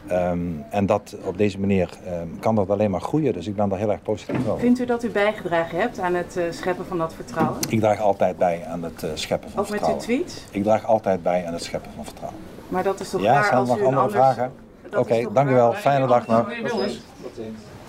Ehm, 0.06 0.38
en 0.70 0.86
dat 0.86 1.16
op 1.24 1.38
deze 1.38 1.58
manier 1.58 1.90
ehm, 2.04 2.26
kan 2.40 2.54
dat 2.54 2.70
alleen 2.70 2.90
maar 2.90 3.00
groeien. 3.00 3.32
Dus 3.32 3.46
ik 3.46 3.56
ben 3.56 3.68
daar 3.68 3.78
heel 3.78 3.90
erg 3.90 4.02
positief 4.02 4.48
over. 4.48 4.58
Vindt 4.58 4.78
u 4.78 4.84
dat 4.84 5.04
u 5.04 5.10
bijgedragen 5.10 5.78
hebt 5.78 5.98
aan 5.98 6.14
het 6.14 6.36
eh, 6.36 6.44
scheppen 6.50 6.86
van 6.86 6.98
dat 6.98 7.14
vertrouwen? 7.14 7.58
Ik 7.68 7.80
draag 7.80 8.00
altijd 8.00 8.38
bij 8.38 8.64
aan 8.66 8.82
het 8.82 9.02
eh, 9.02 9.10
scheppen 9.14 9.50
van 9.50 9.60
Ook 9.60 9.70
met 9.70 9.80
uw 9.80 9.86
vertrouwen. 9.86 10.24
tweets? 10.24 10.44
Ik 10.50 10.62
draag 10.62 10.86
altijd 10.86 11.22
bij 11.22 11.46
aan 11.46 11.52
het 11.52 11.62
scheppen 11.62 11.90
van 11.94 12.04
vertrouwen. 12.04 12.40
Maar 12.68 12.82
dat 12.82 13.00
is 13.00 13.10
toch 13.10 13.20
Ja, 13.20 13.32
raar 13.32 13.42
zijn 13.42 13.54
er 13.54 13.58
als 13.60 13.68
nog 13.68 13.78
u 13.78 13.80
een 13.80 13.86
andere 13.86 14.02
anders... 14.02 14.34
vragen? 14.34 14.52
Oké, 14.96 15.22
toch 15.22 15.32
dank 15.32 15.48
u 15.48 15.52
wel. 15.52 15.72
Fijne 15.72 16.06
dag 16.06 16.26
nog. 16.26 16.52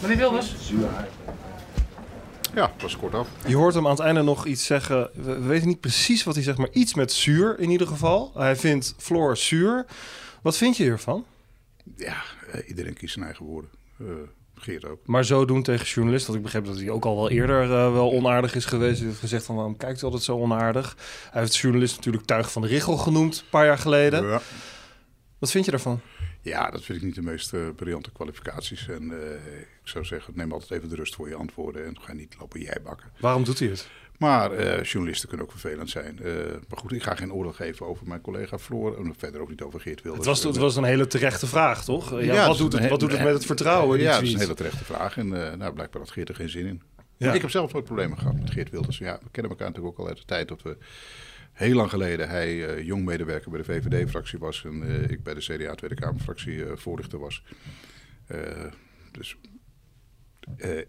Meneer 0.01 0.17
Wilders. 0.17 0.69
Meneer 0.71 0.79
Wilders. 0.79 1.09
Ja, 2.53 2.61
dat 2.61 2.81
was 2.81 2.97
kort 2.97 3.13
af. 3.13 3.27
Je 3.47 3.55
hoort 3.55 3.73
hem 3.73 3.85
aan 3.85 3.91
het 3.91 3.99
einde 3.99 4.21
nog 4.21 4.45
iets 4.45 4.65
zeggen. 4.65 5.09
We, 5.13 5.23
we 5.23 5.47
weten 5.47 5.67
niet 5.67 5.79
precies 5.79 6.23
wat 6.23 6.35
hij 6.35 6.43
zegt, 6.43 6.57
maar 6.57 6.71
iets 6.71 6.93
met 6.93 7.11
zuur 7.11 7.59
in 7.59 7.69
ieder 7.69 7.87
geval. 7.87 8.31
Hij 8.35 8.55
vindt 8.55 8.95
Floor 8.97 9.37
zuur. 9.37 9.85
Wat 10.41 10.57
vind 10.57 10.77
je 10.77 10.83
hiervan? 10.83 11.25
Ja, 11.95 12.23
eh, 12.51 12.69
iedereen 12.69 12.93
kiest 12.93 13.13
zijn 13.13 13.25
eigen 13.25 13.45
woorden. 13.45 13.69
Eh, 13.99 14.05
Geert 14.55 14.85
ook. 14.85 14.99
Maar 15.05 15.25
zo 15.25 15.45
doen 15.45 15.63
tegen 15.63 15.85
journalisten, 15.85 16.33
want 16.33 16.45
ik 16.45 16.51
begreep 16.51 16.65
dat 16.65 16.81
hij 16.81 16.89
ook 16.89 17.05
al 17.05 17.15
wel 17.15 17.29
eerder 17.29 17.61
eh, 17.63 17.93
wel 17.93 18.11
onaardig 18.11 18.55
is 18.55 18.65
geweest. 18.65 18.97
Hij 18.97 19.07
heeft 19.07 19.19
gezegd 19.19 19.45
van 19.45 19.55
waarom 19.55 19.77
kijkt 19.77 20.01
u 20.01 20.05
altijd 20.05 20.23
zo 20.23 20.37
onaardig? 20.37 20.97
Hij 21.31 21.41
heeft 21.41 21.55
journalist 21.55 21.95
natuurlijk 21.95 22.25
Tuig 22.25 22.51
van 22.51 22.61
de 22.61 22.67
Richel 22.67 22.97
genoemd, 22.97 23.37
een 23.37 23.49
paar 23.49 23.65
jaar 23.65 23.77
geleden. 23.77 24.25
Ja. 24.25 24.41
Wat 25.39 25.51
vind 25.51 25.65
je 25.65 25.71
daarvan? 25.71 26.01
Ja, 26.41 26.69
dat 26.69 26.83
vind 26.83 26.97
ik 26.97 27.03
niet 27.03 27.15
de 27.15 27.21
meest 27.21 27.53
eh, 27.53 27.59
briljante 27.75 28.11
kwalificaties. 28.11 28.87
En 28.87 29.11
eh, 29.11 29.33
ik 29.55 29.87
zou 29.87 30.05
zeggen, 30.05 30.33
neem 30.35 30.51
altijd 30.51 30.71
even 30.71 30.89
de 30.89 30.95
rust 30.95 31.15
voor 31.15 31.29
je 31.29 31.35
antwoorden 31.35 31.85
en 31.85 32.01
ga 32.01 32.13
niet 32.13 32.35
lopen 32.39 32.61
jij 32.61 32.77
bakken. 32.83 33.09
Waarom 33.19 33.43
doet 33.43 33.59
hij 33.59 33.67
het? 33.67 33.87
Maar 34.17 34.51
eh, 34.51 34.83
journalisten 34.83 35.27
kunnen 35.29 35.45
ook 35.45 35.51
vervelend 35.51 35.89
zijn. 35.89 36.19
Maar 36.67 36.79
goed, 36.79 36.91
ik 36.91 37.03
ga 37.03 37.15
geen 37.15 37.33
oordeel 37.33 37.53
geven 37.53 37.85
over 37.85 38.07
mijn 38.07 38.21
collega 38.21 38.59
Floor. 38.59 38.97
En 38.97 39.13
verder 39.17 39.41
ook 39.41 39.49
niet 39.49 39.61
over 39.61 39.79
Geert 39.79 40.01
Wilders. 40.01 40.27
Het 40.27 40.43
was, 40.43 40.53
het 40.53 40.61
was 40.61 40.75
een 40.75 40.83
hele 40.83 41.07
terechte 41.07 41.47
vraag, 41.47 41.83
toch? 41.83 42.21
Ja, 42.21 42.47
wat, 42.47 42.57
doet 42.57 42.73
het, 42.73 42.89
wat 42.89 42.99
doet 42.99 43.11
het 43.11 43.23
met 43.23 43.33
het 43.33 43.45
vertrouwen? 43.45 43.99
Ja, 43.99 44.13
dat 44.13 44.21
is 44.21 44.33
een 44.33 44.39
hele 44.39 44.53
terechte 44.53 44.83
vraag. 44.83 45.17
En 45.17 45.27
nou, 45.27 45.73
blijkbaar 45.73 46.01
had 46.01 46.11
Geert 46.11 46.29
er 46.29 46.35
geen 46.35 46.49
zin 46.49 46.65
in. 46.65 46.81
Ja. 47.17 47.33
Ik 47.33 47.41
heb 47.41 47.49
zelf 47.49 47.73
nooit 47.73 47.85
problemen 47.85 48.17
gehad 48.17 48.35
met 48.35 48.51
Geert 48.51 48.69
Wilders. 48.69 48.97
Ja, 48.97 49.19
we 49.23 49.29
kennen 49.31 49.51
elkaar 49.51 49.67
natuurlijk 49.67 49.93
ook 49.93 50.05
al 50.05 50.07
uit 50.07 50.17
de 50.17 50.25
tijd 50.25 50.47
dat 50.47 50.61
we 50.61 50.77
heel 51.51 51.75
lang 51.75 51.89
geleden 51.89 52.29
hij 52.29 52.67
eh, 52.67 52.85
jong 52.85 53.05
medewerker 53.05 53.51
bij 53.51 53.61
de 53.61 53.65
VVD-fractie 53.65 54.39
was 54.39 54.63
en 54.65 54.83
eh, 54.83 55.09
ik 55.09 55.23
bij 55.23 55.33
de 55.33 55.39
CDA 55.39 55.75
Tweede 55.75 55.95
Kamerfractie 55.95 56.65
eh, 56.65 56.71
voorlichter 56.75 57.19
was. 57.19 57.43
Dus 59.11 59.37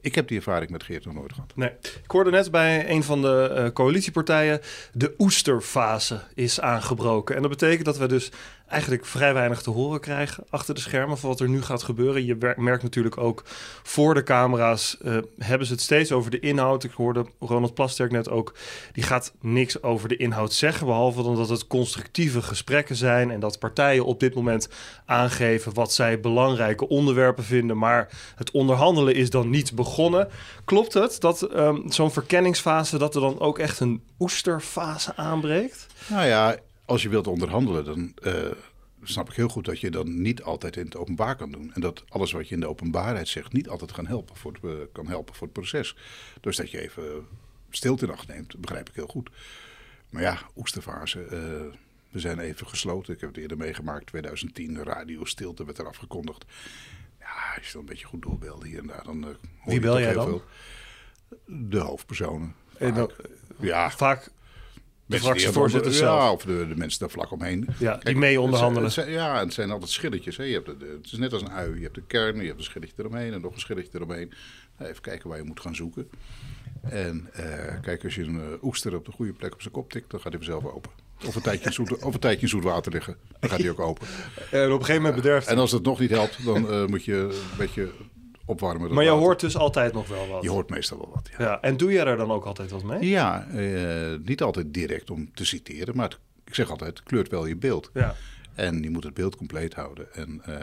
ik 0.01 0.15
heb 0.15 0.29
die 0.29 0.37
ervaring 0.37 0.71
met 0.71 0.83
Geert 0.83 1.05
nog 1.05 1.15
nooit 1.15 1.33
gehad. 1.33 1.57
Nee. 1.57 1.71
Ik 2.03 2.11
hoorde 2.11 2.31
net 2.31 2.51
bij 2.51 2.91
een 2.91 3.03
van 3.03 3.23
de 3.23 3.71
coalitiepartijen... 3.75 4.61
de 4.93 5.15
oesterfase 5.19 6.21
is 6.35 6.61
aangebroken. 6.61 7.37
En 7.37 7.43
dat 7.43 7.51
betekent 7.51 7.85
dat 7.85 7.99
we 7.99 8.07
dus 8.07 8.33
eigenlijk 8.73 9.07
vrij 9.07 9.35
weinig 9.35 9.63
te 9.63 9.71
horen 9.71 10.01
krijgen... 10.01 10.45
achter 10.51 10.75
de 10.75 10.81
schermen 10.81 11.19
van 11.19 11.29
wat 11.29 11.41
er 11.41 11.49
nu 11.49 11.63
gaat 11.63 11.83
gebeuren. 11.83 12.25
Je 12.25 12.55
merkt 12.57 12.83
natuurlijk 12.83 13.19
ook 13.19 13.43
voor 13.83 14.15
de 14.15 14.23
camera's... 14.23 14.99
eh, 15.03 15.17
hebben 15.39 15.67
ze 15.67 15.73
het 15.73 15.83
steeds 15.83 16.13
over 16.13 16.31
de 16.31 16.41
inhoud. 16.41 16.85
Ik 16.85 16.91
hoorde 16.91 17.27
Ronald 17.41 17.75
Plasterk 17.75 18.11
net 18.11 18.31
ook... 18.31 18.55
die 18.93 19.03
gaat 19.03 19.33
niks 19.41 19.83
over 19.83 20.09
de 20.09 20.17
inhoud 20.17 20.53
zeggen... 20.53 20.87
behalve 20.87 21.23
dan 21.23 21.37
dat 21.37 21.49
het 21.49 21.67
constructieve 21.67 22.43
gesprekken 22.43 22.97
zijn... 22.97 23.31
en 23.31 23.41
dat 23.41 23.59
partijen 23.59 24.05
op 24.05 24.21
dit 24.21 24.35
moment 24.35 24.69
aangeven... 25.07 25.75
wat 25.75 25.93
zij 25.93 26.21
belangrijke 26.21 26.89
onderwerpen 26.89 27.45
vinden... 27.45 27.79
maar 27.79 28.09
het 28.37 28.51
onderhandelen 28.51 29.15
is 29.15 29.31
dan 29.31 29.51
niet 29.51 29.75
begonnen. 29.75 30.29
Klopt 30.65 30.95
het 30.95 31.21
dat 31.21 31.43
ehm, 31.43 31.89
zo'n 31.89 32.13
verkenningsfase... 32.13 32.99
dat 32.99 33.15
er 33.15 33.21
dan 33.21 33.41
ook 33.41 33.59
echt 33.59 33.81
een 33.81 34.03
oesterfase 34.19 35.17
aanbreekt? 35.17 35.87
Nou 36.09 36.27
ja, 36.27 36.57
als 36.85 37.03
je 37.03 37.09
wilt 37.09 37.27
onderhandelen, 37.27 37.85
dan 37.85 38.13
eh, 38.23 38.51
snap 39.03 39.29
ik 39.31 39.35
heel 39.37 39.49
goed 39.49 39.65
dat 39.65 39.81
je 39.81 39.91
dan 39.91 40.23
niet 40.23 40.43
altijd 40.43 40.77
in 40.77 40.85
het 40.85 40.97
openbaar 40.97 41.37
kan 41.37 41.51
doen. 41.51 41.73
En 41.75 41.81
dat 41.81 42.05
alles 42.09 42.33
wat 42.33 42.49
je 42.49 42.55
in 42.55 42.61
de 42.61 42.69
openbaarheid 42.69 43.29
zegt 43.29 43.53
niet 43.53 43.69
altijd 43.69 43.93
kan 43.93 44.07
helpen 44.07 44.37
voor 44.37 44.53
het, 44.53 44.65
eh, 44.65 44.71
kan 44.93 45.07
helpen 45.07 45.35
voor 45.35 45.47
het 45.47 45.57
proces. 45.57 45.97
Dus 46.41 46.57
dat 46.57 46.71
je 46.71 46.81
even 46.81 47.27
stilte 47.71 48.05
in 48.07 48.13
acht 48.13 48.29
neemt, 48.29 48.57
begrijp 48.57 48.89
ik 48.89 48.95
heel 48.95 49.07
goed. 49.07 49.31
Maar 50.11 50.23
ja, 50.23 50.39
oesterfase. 50.57 51.21
eh, 51.23 51.79
we 52.11 52.21
zijn 52.21 52.39
even 52.39 52.67
gesloten. 52.67 53.15
Ik 53.15 53.21
heb 53.21 53.29
het 53.29 53.39
eerder 53.39 53.57
meegemaakt. 53.57 54.07
2010, 54.07 54.75
de 54.75 54.83
radio 54.83 55.25
stilte 55.25 55.65
werd 55.65 55.79
er 55.79 55.87
afgekondigd. 55.87 56.45
Ja, 57.21 57.55
als 57.57 57.67
je 57.67 57.73
dan 57.73 57.81
een 57.81 57.87
beetje 57.87 58.07
goed 58.07 58.23
doorbeelden 58.23 58.69
hier 58.69 58.79
en 58.79 58.87
daar, 58.87 59.05
dan 59.05 59.25
hoor 59.25 59.37
Wie 59.65 59.75
je 59.75 59.81
bel 59.81 59.99
jij 60.01 60.09
heel 60.09 60.15
dan? 60.17 60.27
veel. 60.29 60.43
De 61.47 61.79
hoofdpersonen. 61.79 62.55
En 62.79 62.95
dan- 62.95 63.11
ja, 63.61 63.91
Vaak 63.91 64.31
Mensen 65.13 65.29
fractievoorzitter 65.31 65.91
die 65.91 66.01
hebben- 66.01 66.19
zelf. 66.19 66.45
Ja, 66.45 66.53
of 66.57 66.59
de, 66.59 66.69
de 66.69 66.77
mensen 66.77 67.01
daar 67.01 67.11
vlak 67.11 67.31
omheen. 67.31 67.69
Ja, 67.79 67.97
die 67.97 68.17
mee 68.17 68.31
het 68.33 68.41
onderhandelen. 68.41 68.91
zijn- 68.91 69.07
het 69.07 69.15
zijn- 69.17 69.27
ja, 69.29 69.39
en 69.39 69.45
het 69.45 69.55
zijn 69.55 69.71
altijd 69.71 69.91
schilletjes. 69.91 70.37
Hè. 70.37 70.45
Je 70.45 70.53
hebt 70.53 70.67
de, 70.67 70.77
de- 70.77 70.99
het 71.03 71.13
is 71.13 71.19
net 71.19 71.33
als 71.33 71.43
een 71.43 71.51
ui. 71.51 71.75
Je 71.77 71.83
hebt 71.83 71.95
de 71.95 72.03
kern, 72.07 72.37
je 72.41 72.47
hebt 72.47 72.59
een 72.59 72.65
schilletje 72.65 72.95
eromheen 72.99 73.33
en 73.33 73.41
nog 73.41 73.53
een 73.55 73.61
schilletje 73.61 73.91
eromheen. 73.95 74.33
Nou, 74.79 74.91
even 74.91 75.03
kijken 75.03 75.29
waar 75.29 75.39
je 75.39 75.45
moet 75.45 75.61
gaan 75.61 75.75
zoeken. 75.75 76.09
En 76.83 77.29
eh, 77.33 77.81
kijk, 77.83 78.05
als 78.05 78.15
je 78.15 78.23
een 78.23 78.41
eh, 78.41 78.63
oester 78.65 78.95
op 78.95 79.05
de 79.05 79.13
goede 79.13 79.33
plek 79.33 79.53
op 79.53 79.61
zijn 79.63 79.75
kop 79.75 79.91
tikt, 79.91 80.11
dan 80.11 80.21
gaat 80.21 80.33
hij 80.33 80.43
vanzelf 80.43 80.65
open. 80.75 80.91
Of 81.27 81.35
een 81.35 81.43
tijdje 81.43 81.67
in 81.67 81.73
zoet, 81.73 81.97
of 82.05 82.15
een 82.15 82.21
tijdje 82.21 82.43
in 82.43 82.49
zoet 82.49 82.63
water 82.63 82.93
liggen, 82.93 83.17
dan 83.41 83.51
gaat 83.51 83.59
hij 83.61 83.71
ook 83.71 83.81
open. 83.81 84.07
En 84.51 84.65
op 84.73 84.79
een 84.79 84.85
gegeven 84.85 85.03
moment 85.03 85.23
bederft 85.23 85.47
En 85.47 85.59
als 85.59 85.73
het 85.73 85.83
nog 85.83 86.01
niet 86.01 86.11
helpt, 86.11 86.45
dan 86.45 86.71
eh, 86.71 86.87
moet 86.87 87.05
je 87.05 87.15
een 87.15 87.57
beetje 87.59 87.91
opwarmen. 88.45 88.95
Maar 88.95 89.03
je 89.05 89.09
water. 89.11 89.25
hoort 89.25 89.41
dus 89.41 89.57
altijd 89.57 89.93
nog 89.93 90.09
wel 90.09 90.29
wat. 90.29 90.43
Je 90.43 90.51
hoort 90.51 90.71
meestal 90.71 90.99
wel 90.99 91.11
wat, 91.15 91.29
ja. 91.39 91.45
Ja, 91.45 91.61
en 91.61 91.77
doe 91.77 91.93
jij 91.93 92.05
er 92.07 92.17
dan 92.17 92.31
ook 92.31 92.45
altijd 92.45 92.71
wat 92.71 92.83
mee? 92.83 93.09
Ja, 93.09 93.47
eh, 93.55 94.19
niet 94.25 94.43
altijd 94.43 94.75
direct 94.75 95.11
om 95.11 95.31
te 95.35 95.45
citeren, 95.45 95.97
maar 95.97 96.09
het- 96.09 96.19
ik 96.45 96.55
zeg 96.55 96.71
altijd, 96.71 96.91
het 96.99 97.03
kleurt 97.03 97.29
wel 97.29 97.47
je 97.47 97.57
beeld. 97.57 97.91
Ja. 97.95 98.15
En 98.55 98.83
je 98.83 98.91
moet 98.91 99.05
het 99.05 99.15
beeld 99.15 99.37
compleet 99.37 99.75
houden. 99.75 100.15
En, 100.15 100.41
eh, 100.45 100.55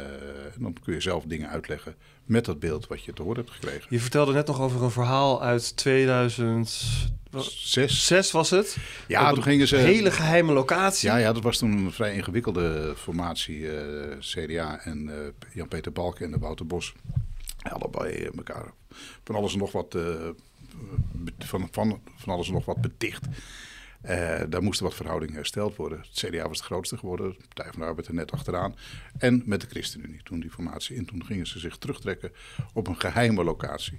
en 0.55 0.59
dan 0.59 0.75
kun 0.83 0.93
je 0.93 1.01
zelf 1.01 1.23
dingen 1.23 1.49
uitleggen 1.49 1.95
met 2.25 2.45
dat 2.45 2.59
beeld 2.59 2.87
wat 2.87 3.03
je 3.03 3.13
te 3.13 3.21
horen 3.21 3.37
hebt 3.37 3.51
gekregen. 3.51 3.85
Je 3.89 3.99
vertelde 3.99 4.33
net 4.33 4.47
nog 4.47 4.61
over 4.61 4.83
een 4.83 4.91
verhaal 4.91 5.41
uit 5.41 5.75
2006 5.77 8.05
Zes. 8.05 8.31
was 8.31 8.49
het? 8.49 8.77
Ja, 9.07 9.27
toen 9.29 9.37
een 9.37 9.43
gingen 9.43 9.67
ze... 9.67 9.75
hele 9.75 10.11
geheime 10.11 10.53
locatie. 10.53 11.09
Ja, 11.09 11.17
ja, 11.17 11.33
dat 11.33 11.43
was 11.43 11.57
toen 11.57 11.71
een 11.71 11.91
vrij 11.91 12.13
ingewikkelde 12.15 12.93
formatie. 12.97 13.77
eh, 13.77 14.17
CDA 14.19 14.79
en 14.83 15.11
Jan-Peter 15.53 15.91
Balken 15.91 16.25
en 16.25 16.31
de 16.31 16.39
Wouter 16.39 16.67
Bos. 16.67 16.93
Allebei 17.69 18.29
elkaar 18.37 18.71
van 19.23 19.35
alles 19.35 19.53
en 19.53 19.59
nog 19.59 19.71
wat, 19.71 19.95
eh, 19.95 20.29
van, 21.39 21.67
van, 21.71 22.01
van 22.17 22.33
alles 22.33 22.47
en 22.47 22.53
nog 22.53 22.65
wat 22.65 22.81
beticht. 22.81 23.25
Eh, 24.01 24.41
daar 24.49 24.63
moesten 24.63 24.85
wat 24.85 24.95
verhoudingen 24.95 25.35
hersteld 25.35 25.75
worden. 25.75 25.99
Het 25.99 26.09
CDA 26.11 26.47
was 26.47 26.57
het 26.57 26.65
grootste 26.65 26.97
geworden, 26.97 27.35
de 27.37 27.47
Partij 27.53 27.71
van 27.71 27.81
de 27.81 27.87
Arbeid 27.87 28.07
er 28.07 28.13
net 28.13 28.31
achteraan. 28.31 28.75
En 29.17 29.41
met 29.45 29.61
de 29.61 29.67
ChristenUnie, 29.67 30.23
toen 30.23 30.39
die 30.39 30.49
formatie. 30.51 30.97
En 30.97 31.05
toen 31.05 31.25
gingen 31.25 31.47
ze 31.47 31.59
zich 31.59 31.77
terugtrekken 31.77 32.31
op 32.73 32.87
een 32.87 32.99
geheime 32.99 33.43
locatie. 33.43 33.97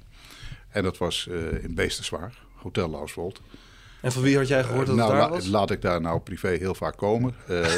En 0.69 0.83
dat 0.83 0.99
was 0.99 1.29
eh, 1.29 1.65
in 1.65 1.75
Beesterswaar, 1.75 2.39
Hotel 2.55 2.91
Lauswold. 2.91 3.41
En 4.01 4.13
van 4.13 4.23
wie 4.23 4.37
had 4.37 4.49
jij 4.49 4.65
gehoord 4.65 4.87
dat 4.87 4.97
nou, 4.97 5.11
het 5.11 5.21
daar 5.21 5.31
la- 5.31 5.37
was? 5.37 5.47
laat 5.47 5.71
ik 5.71 5.83
daar 5.83 6.01
nou 6.01 6.21
privé 6.21 6.49
heel 6.49 6.75
vaak 6.75 6.97
komen. 6.97 7.35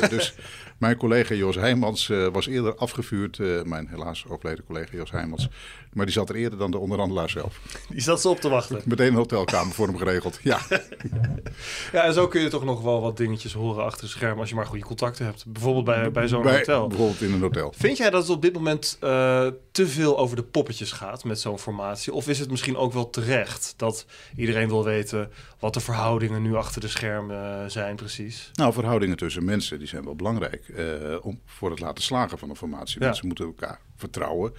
Dus 0.09 0.35
mijn 0.83 0.97
collega 0.97 1.35
Jos 1.35 1.57
Heijmans 1.57 2.11
eh, 2.11 2.27
was 2.33 2.47
eerder 2.47 2.75
afgevuurd. 2.75 3.39
eh, 3.39 3.63
mijn 3.63 3.89
helaas 3.89 4.25
overleden 4.29 4.65
collega 4.65 4.97
Jos 4.97 5.11
Heijmans. 5.11 5.49
Maar 5.93 6.05
die 6.05 6.15
zat 6.15 6.29
er 6.29 6.35
eerder 6.35 6.59
dan 6.59 6.71
de 6.71 6.79
onderhandelaar 6.79 7.31
zelf. 7.31 7.61
Die 7.91 8.01
zat 8.01 8.21
ze 8.21 8.29
op 8.29 8.41
te 8.41 8.49
wachten. 8.49 8.81
Meteen 8.85 9.07
een 9.09 9.15
hotelkamer 9.15 9.75
voor 9.75 9.87
hem 9.87 9.97
geregeld. 9.99 10.39
Ja, 10.43 10.61
Ja, 11.93 12.05
en 12.05 12.13
zo 12.13 12.29
kun 12.29 12.41
je 12.41 12.49
toch 12.49 12.65
nog 12.65 12.83
wel 12.83 13.01
wat 13.01 13.17
dingetjes 13.17 13.53
horen 13.53 13.85
achter 13.85 14.01
het 14.03 14.11
scherm 14.11 14.39
als 14.39 14.49
je 14.49 14.55
maar 14.55 14.67
goede 14.67 14.85
contacten 14.85 15.25
hebt. 15.25 15.45
Bijvoorbeeld 15.47 15.85
bij, 15.85 16.11
bij 16.11 16.29
zo'n 16.29 16.43
bij- 16.43 16.57
hotel. 16.57 16.87
bijvoorbeeld 16.89 17.21
in 17.23 17.33
een 17.33 17.41
hotel. 17.41 17.73
Vind 17.77 17.97
jij 17.97 18.11
dat 18.11 18.23
het 18.23 18.31
op 18.31 18.43
dit 18.43 18.53
moment 18.55 18.97
eh, 19.01 19.47
te 19.73 19.87
veel 19.89 20.19
over 20.19 20.37
de 20.37 20.43
poppetjes 20.43 20.93
gaat 20.93 21.25
met 21.25 21.41
zo'n 21.41 21.59
formatie? 21.59 22.13
Of 22.13 22.29
is 22.29 22.39
het 22.39 22.51
misschien 22.51 22.77
ook 22.77 22.93
wel 22.93 23.11
terecht 23.11 23.75
dat 23.77 24.07
iedereen 24.37 24.69
wil 24.69 24.85
weten 24.85 25.31
wat 25.59 25.75
de 25.75 25.81
verhoudingen 25.81 26.43
nu 26.43 26.55
achter 26.55 26.81
de 26.81 26.89
schermen 26.89 27.71
zijn 27.71 27.97
precies? 27.97 28.51
Nou, 28.55 28.73
verhoudingen 28.73 29.17
tussen 29.17 29.45
mensen 29.45 29.79
die 29.79 29.89
zijn 29.89 30.05
wel 30.05 30.17
belangrijk 30.17 30.69
om, 31.23 31.41
voor 31.45 31.71
het 31.71 31.81
laten 31.81 32.05
slagen 32.05 32.39
van 32.39 32.51
een 32.51 32.57
formatie. 32.57 33.01
Ja. 33.01 33.07
Mensen 33.07 33.27
moeten 33.27 33.45
elkaar 33.45 33.81
vertrouwen. 33.97 34.55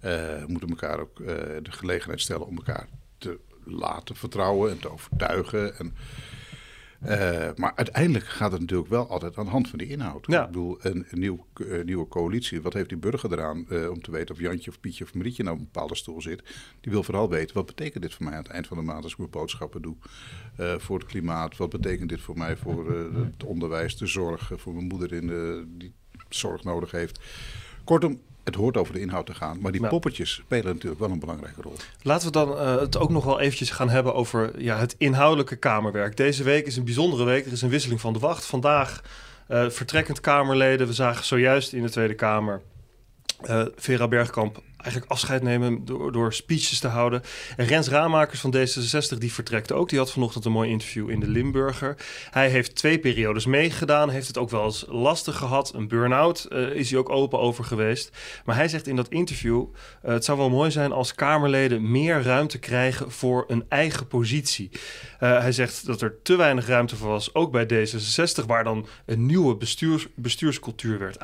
eh, 0.00 0.44
moeten 0.46 0.68
elkaar 0.68 1.00
ook 1.00 1.20
eh, 1.20 1.26
de 1.62 1.72
gelegenheid 1.72 2.20
stellen 2.20 2.46
om 2.46 2.56
elkaar 2.56 2.88
te 3.18 3.38
laten 3.64 4.16
vertrouwen 4.16 4.70
en 4.70 4.78
te 4.78 4.90
overtuigen. 4.92 5.78
En, 5.78 5.94
eh, 7.00 7.48
maar 7.56 7.72
uiteindelijk 7.74 8.24
gaat 8.24 8.52
het 8.52 8.60
natuurlijk 8.60 8.88
wel 8.88 9.08
altijd 9.08 9.36
aan 9.36 9.44
de 9.44 9.50
hand 9.50 9.68
van 9.68 9.78
die 9.78 9.88
inhoud. 9.88 10.26
Ja. 10.26 10.40
Ik 10.40 10.46
bedoel, 10.46 10.78
een, 10.80 11.06
een 11.10 11.18
nieuw, 11.18 11.46
eh, 11.54 11.84
nieuwe 11.84 12.08
coalitie, 12.08 12.62
wat 12.62 12.72
heeft 12.72 12.88
die 12.88 12.98
burger 12.98 13.32
eraan 13.32 13.68
eh, 13.68 13.90
om 13.90 14.02
te 14.02 14.10
weten 14.10 14.34
of 14.34 14.40
Jantje 14.40 14.70
of 14.70 14.80
Pietje 14.80 15.04
of 15.04 15.14
Marietje 15.14 15.42
nou 15.42 15.54
op 15.54 15.60
een 15.60 15.68
bepaalde 15.72 15.94
stoel 15.94 16.22
zit? 16.22 16.42
Die 16.80 16.92
wil 16.92 17.02
vooral 17.02 17.28
weten, 17.28 17.54
wat 17.54 17.66
betekent 17.66 18.02
dit 18.02 18.14
voor 18.14 18.24
mij 18.24 18.34
aan 18.34 18.42
het 18.42 18.52
eind 18.52 18.66
van 18.66 18.76
de 18.76 18.82
maand 18.82 19.02
als 19.02 19.12
ik 19.12 19.18
mijn 19.18 19.30
boodschappen 19.30 19.82
doe 19.82 19.96
voor 20.56 20.98
het 20.98 21.08
klimaat? 21.08 21.56
Wat 21.56 21.70
betekent 21.70 22.08
dit 22.08 22.20
voor 22.20 22.38
mij 22.38 22.56
voor 22.56 22.92
het 23.24 23.44
onderwijs, 23.44 23.96
de 23.96 24.06
zorg, 24.06 24.52
voor 24.54 24.74
mijn 24.74 24.86
moeder 24.86 25.12
in 25.12 25.26
de, 25.26 25.64
die 25.68 25.94
zorg 26.28 26.64
nodig 26.64 26.90
heeft? 26.90 27.20
Kortom, 27.88 28.20
het 28.44 28.54
hoort 28.54 28.76
over 28.76 28.92
de 28.94 29.00
inhoud 29.00 29.26
te 29.26 29.34
gaan, 29.34 29.58
maar 29.60 29.72
die 29.72 29.80
Ja. 29.82 29.88
poppetjes 29.88 30.32
spelen 30.32 30.72
natuurlijk 30.72 31.00
wel 31.00 31.10
een 31.10 31.18
belangrijke 31.18 31.62
rol. 31.62 31.72
Laten 32.02 32.26
we 32.26 32.32
dan 32.32 32.58
eh, 32.58 32.76
het 32.76 32.98
ook 32.98 33.10
nog 33.10 33.24
wel 33.24 33.40
eventjes 33.40 33.70
gaan 33.70 33.88
hebben 33.88 34.14
over 34.14 34.60
ja, 34.62 34.78
het 34.78 34.94
inhoudelijke 34.98 35.56
Kamerwerk. 35.56 36.16
Deze 36.16 36.42
week 36.42 36.66
is 36.66 36.76
een 36.76 36.84
bijzondere 36.84 37.24
week. 37.24 37.46
Er 37.46 37.52
is 37.52 37.62
een 37.62 37.68
wisseling 37.68 38.00
van 38.00 38.12
de 38.12 38.18
wacht. 38.18 38.44
Vandaag 38.46 39.02
eh, 39.46 39.68
vertrekkend 39.68 40.20
Kamerleden. 40.20 40.86
We 40.86 40.92
zagen 40.92 41.24
zojuist 41.24 41.72
in 41.72 41.82
de 41.82 41.90
Tweede 41.90 42.14
Kamer 42.14 42.60
eh, 43.40 43.64
Vera 43.76 44.08
Bergkamp 44.08 44.62
eigenlijk 44.80 45.12
afscheid 45.12 45.42
nemen 45.42 45.84
door, 45.84 46.12
door 46.12 46.34
speeches 46.34 46.78
te 46.78 46.88
houden. 46.88 47.22
En 47.56 47.66
Rens 47.66 47.88
Raamakers 47.88 48.40
van 48.40 48.54
D66 48.56 49.18
die 49.18 49.32
vertrekt 49.32 49.72
ook. 49.72 49.88
Die 49.88 49.98
had 49.98 50.12
vanochtend 50.12 50.44
een 50.44 50.52
mooi 50.52 50.70
interview 50.70 51.10
in 51.10 51.20
de 51.20 51.28
Limburger. 51.28 51.96
Hij 52.30 52.48
heeft 52.48 52.74
twee 52.74 52.98
periodes 52.98 53.46
meegedaan. 53.46 54.10
Heeft 54.10 54.26
het 54.26 54.38
ook 54.38 54.50
wel 54.50 54.64
eens 54.64 54.84
lastig 54.88 55.36
gehad. 55.36 55.74
Een 55.74 55.88
burn-out 55.88 56.44
eh, 56.44 56.70
is 56.70 56.90
hij 56.90 56.98
ook 56.98 57.08
open 57.08 57.38
over 57.38 57.64
geweest. 57.64 58.16
Maar 58.44 58.56
hij 58.56 58.68
zegt 58.68 58.86
in 58.86 58.96
dat 58.96 59.08
interview... 59.08 59.66
eh, 60.02 60.12
het 60.12 60.24
zou 60.24 60.38
wel 60.38 60.50
mooi 60.50 60.70
zijn 60.70 60.92
als 60.92 61.14
Kamerleden 61.14 61.90
meer 61.90 62.22
ruimte 62.22 62.58
krijgen 62.58 63.10
voor 63.10 63.44
een 63.48 63.64
eigen 63.68 64.06
positie. 64.06 64.70
Eh, 65.18 65.40
hij 65.40 65.52
zegt 65.52 65.86
dat 65.86 66.00
er 66.00 66.22
te 66.22 66.36
weinig 66.36 66.66
ruimte 66.66 66.96
voor 66.96 67.08
was, 67.08 67.34
ook 67.34 67.52
bij 67.52 67.64
D66, 67.64 68.46
waar 68.46 68.64
dan 68.64 68.86
een 69.06 69.26
nieuwe 69.26 69.56
bestuurs, 69.56 70.06
bestuurscultuur 70.14 70.98
werd 70.98 71.20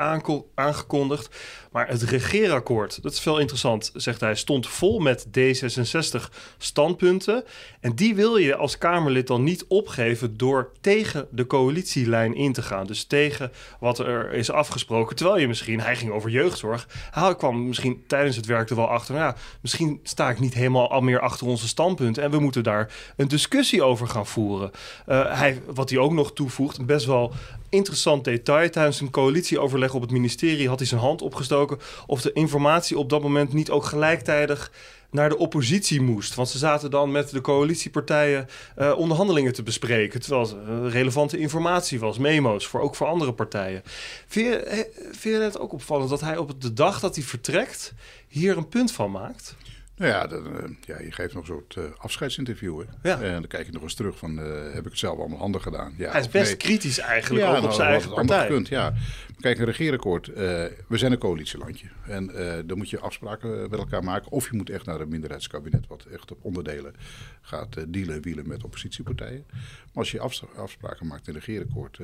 aangekondigd. 0.54 1.36
Maar 1.72 1.88
het 1.88 2.02
regeerakkoord, 2.02 3.02
dat 3.02 3.12
is 3.12 3.20
veel 3.20 3.38
interessant, 3.44 3.90
zegt 3.94 4.20
hij, 4.20 4.34
stond 4.34 4.66
vol 4.66 4.98
met 4.98 5.26
D66 5.26 6.20
standpunten. 6.58 7.44
En 7.80 7.94
die 7.94 8.14
wil 8.14 8.36
je 8.36 8.56
als 8.56 8.78
Kamerlid 8.78 9.26
dan 9.26 9.42
niet 9.42 9.64
opgeven 9.68 10.36
door 10.36 10.70
tegen 10.80 11.26
de 11.30 11.46
coalitielijn 11.46 12.34
in 12.34 12.52
te 12.52 12.62
gaan. 12.62 12.86
Dus 12.86 13.04
tegen 13.04 13.52
wat 13.80 13.98
er 13.98 14.32
is 14.32 14.50
afgesproken. 14.50 15.16
Terwijl 15.16 15.38
je 15.38 15.48
misschien, 15.48 15.80
hij 15.80 15.96
ging 15.96 16.12
over 16.12 16.30
jeugdzorg. 16.30 16.88
Hij 17.10 17.36
kwam 17.36 17.66
misschien 17.66 18.02
tijdens 18.06 18.36
het 18.36 18.46
werk 18.46 18.70
er 18.70 18.76
wel 18.76 18.88
achter. 18.88 19.14
Ja, 19.14 19.36
misschien 19.60 20.00
sta 20.02 20.30
ik 20.30 20.40
niet 20.40 20.54
helemaal 20.54 20.90
al 20.90 21.00
meer 21.00 21.20
achter 21.20 21.46
onze 21.46 21.68
standpunten. 21.68 22.22
En 22.22 22.30
we 22.30 22.38
moeten 22.38 22.62
daar 22.62 22.92
een 23.16 23.28
discussie 23.28 23.82
over 23.82 24.08
gaan 24.08 24.26
voeren. 24.26 24.70
Eh, 25.06 25.38
hij, 25.38 25.62
wat 25.74 25.90
hij 25.90 25.98
ook 25.98 26.12
nog 26.12 26.32
toevoegt, 26.32 26.86
best 26.86 27.06
wel 27.06 27.32
interessant 27.74 28.24
detail. 28.24 28.70
Tijdens 28.70 29.00
een 29.00 29.10
coalitieoverleg 29.10 29.94
op 29.94 30.00
het 30.00 30.10
ministerie 30.10 30.68
had 30.68 30.78
hij 30.78 30.88
zijn 30.88 31.00
hand 31.00 31.22
opgestoken. 31.22 31.78
Of 32.06 32.22
de 32.22 32.32
informatie 32.32 32.98
op 32.98 33.10
dat 33.10 33.22
moment 33.22 33.52
niet 33.52 33.70
ook 33.70 33.84
gelijktijdig 33.84 34.70
naar 35.10 35.28
de 35.28 35.38
oppositie 35.38 36.00
moest. 36.00 36.34
Want 36.34 36.48
ze 36.48 36.58
zaten 36.58 36.90
dan 36.90 37.10
met 37.10 37.30
de 37.30 37.40
coalitiepartijen 37.40 38.48
eh, 38.76 38.92
onderhandelingen 38.96 39.52
te 39.52 39.62
bespreken. 39.62 40.20
Terwijl 40.20 40.42
het 40.42 40.52
eh, 40.52 40.92
relevante 40.92 41.38
informatie 41.38 42.00
was, 42.00 42.18
memo's, 42.18 42.66
voor, 42.66 42.80
ook 42.80 42.94
voor 42.94 43.06
andere 43.06 43.32
partijen. 43.32 43.82
Vind 44.26 44.62
vind 45.10 45.36
je 45.36 45.40
het 45.40 45.58
ook 45.58 45.72
opvallend 45.72 46.10
dat 46.10 46.20
hij 46.20 46.36
op 46.36 46.60
de 46.60 46.72
dag 46.72 47.00
dat 47.00 47.14
hij 47.14 47.24
vertrekt 47.24 47.92
hier 48.28 48.56
een 48.56 48.68
punt 48.68 48.92
van 48.92 49.10
maakt? 49.10 49.56
Nou 49.96 50.10
ja, 50.10 50.26
dan, 50.26 50.58
eh, 50.58 50.70
ja, 50.80 51.00
je 51.00 51.12
geeft 51.12 51.34
nog 51.34 51.42
een 51.42 51.48
soort 51.48 51.76
eh, 51.76 51.84
afscheidsinterview. 51.96 52.80
Hè? 52.80 53.10
Ja. 53.10 53.22
En 53.22 53.32
dan 53.32 53.46
kijk 53.46 53.66
je 53.66 53.72
nog 53.72 53.82
eens 53.82 53.94
terug 53.94 54.18
van, 54.18 54.40
eh, 54.40 54.72
heb 54.72 54.84
ik 54.84 54.90
het 54.90 54.98
zelf 54.98 55.18
allemaal 55.18 55.38
handig 55.38 55.62
gedaan? 55.62 55.94
Ja, 55.96 56.10
hij 56.10 56.20
is 56.20 56.28
best 56.28 56.46
nee? 56.46 56.56
kritisch 56.56 56.98
eigenlijk 56.98 57.46
ook 57.46 57.56
op 57.56 57.62
nou, 57.62 57.74
zijn 57.74 57.88
eigen 57.88 58.10
partij. 58.10 58.46
gekund, 58.46 58.68
ja. 58.68 58.94
Kijk, 59.40 59.58
een 59.58 59.64
regeerakkoord. 59.64 60.26
we 60.26 60.72
zijn 60.88 61.12
een 61.12 61.18
coalitielandje. 61.18 61.86
En 62.06 62.26
dan 62.66 62.76
moet 62.78 62.90
je 62.90 62.98
afspraken 62.98 63.70
met 63.70 63.78
elkaar 63.78 64.04
maken. 64.04 64.30
Of 64.30 64.50
je 64.50 64.56
moet 64.56 64.70
echt 64.70 64.86
naar 64.86 65.00
een 65.00 65.08
minderheidskabinet... 65.08 65.86
wat 65.86 66.04
echt 66.04 66.30
op 66.30 66.38
onderdelen 66.44 66.94
gaat 67.40 67.92
dealen, 67.92 68.22
wielen 68.22 68.48
met 68.48 68.64
oppositiepartijen. 68.64 69.44
Maar 69.50 69.92
als 69.92 70.10
je 70.10 70.20
afs- 70.20 70.44
afspraken 70.56 71.06
maakt 71.06 71.28
in 71.28 71.34
een 71.34 71.40
regeerakkoord... 71.40 71.98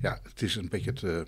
ja, 0.00 0.20
het 0.22 0.42
is 0.42 0.56
een 0.56 0.68
beetje 0.68 0.90
het... 0.90 1.26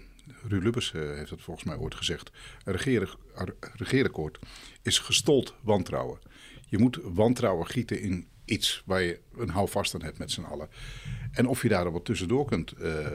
Ruud 0.48 0.62
Lubbers 0.62 0.92
eh, 0.92 1.00
heeft 1.00 1.30
het 1.30 1.42
volgens 1.42 1.66
mij 1.66 1.76
ooit 1.76 1.94
gezegd. 1.94 2.30
Een 2.64 2.72
regeer- 2.72 3.16
een 3.34 3.54
regeerakkoord 3.76 4.38
is 4.82 4.98
gestold 4.98 5.54
wantrouwen. 5.60 6.18
Je 6.68 6.78
moet 6.78 6.98
wantrouwen 7.02 7.66
gieten 7.66 8.00
in 8.00 8.28
iets 8.44 8.82
waar 8.86 9.02
je 9.02 9.20
een 9.36 9.48
houvast 9.48 9.94
aan 9.94 10.02
hebt 10.02 10.18
met 10.18 10.30
z'n 10.30 10.42
allen. 10.42 10.68
En 11.32 11.46
of 11.46 11.62
je 11.62 11.68
daar 11.68 11.92
wat 11.92 12.04
tussendoor 12.04 12.44
kunt 12.44 12.72
eh, 12.72 13.06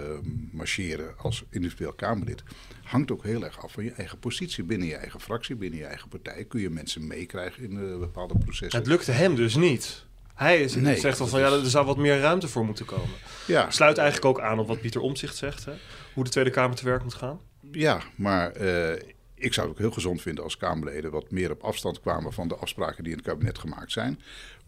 marcheren 0.51 1.17
als 1.17 1.43
individueel 1.49 1.93
Kamerlid, 1.93 2.43
hangt 2.83 3.11
ook 3.11 3.23
heel 3.23 3.43
erg 3.43 3.63
af 3.63 3.71
van 3.71 3.83
je 3.83 3.91
eigen 3.91 4.19
positie 4.19 4.63
binnen 4.63 4.87
je 4.87 4.95
eigen 4.95 5.19
fractie, 5.19 5.55
binnen 5.55 5.79
je 5.79 5.85
eigen 5.85 6.09
partij. 6.09 6.45
Kun 6.45 6.61
je 6.61 6.69
mensen 6.69 7.07
meekrijgen 7.07 7.63
in 7.63 7.77
eh, 7.77 7.99
bepaalde 7.99 8.37
processen? 8.37 8.79
Het 8.79 8.87
lukte 8.87 9.11
hem 9.11 9.35
dus 9.35 9.55
niet. 9.55 10.05
Hij 10.35 10.61
is, 10.61 10.75
Nee, 10.75 10.97
zegt 10.99 11.19
al 11.19 11.27
van 11.27 11.39
ja, 11.39 11.51
er 11.51 11.65
zou 11.69 11.85
wat 11.85 11.97
meer 11.97 12.19
ruimte 12.19 12.47
voor 12.47 12.65
moeten 12.65 12.85
komen. 12.85 13.15
ja, 13.47 13.71
Sluit 13.71 13.97
eigenlijk 13.97 14.27
ook 14.37 14.43
aan 14.45 14.59
op 14.59 14.67
wat 14.67 14.81
Pieter 14.81 15.01
Omzicht 15.01 15.35
zegt. 15.35 15.65
Hè? 15.65 15.73
Hoe 16.13 16.23
de 16.23 16.29
Tweede 16.29 16.49
Kamer 16.49 16.75
te 16.75 16.85
werk 16.85 17.03
moet 17.03 17.13
gaan. 17.13 17.39
ja, 17.71 18.01
maar 18.15 18.51
eh, 18.51 19.01
ik 19.35 19.53
zou 19.53 19.67
het 19.67 19.75
ook 19.75 19.81
heel 19.81 19.91
gezond 19.91 20.21
vinden 20.21 20.43
als 20.43 20.57
Kamerleden 20.57 21.11
wat 21.11 21.31
meer 21.31 21.51
op 21.51 21.63
afstand 21.63 21.99
kwamen 22.01 22.33
van 22.33 22.47
de 22.47 22.55
afspraken 22.55 23.03
die 23.03 23.11
in 23.11 23.17
het 23.17 23.27
kabinet 23.27 23.57
gemaakt 23.59 23.91
zijn. 23.91 24.19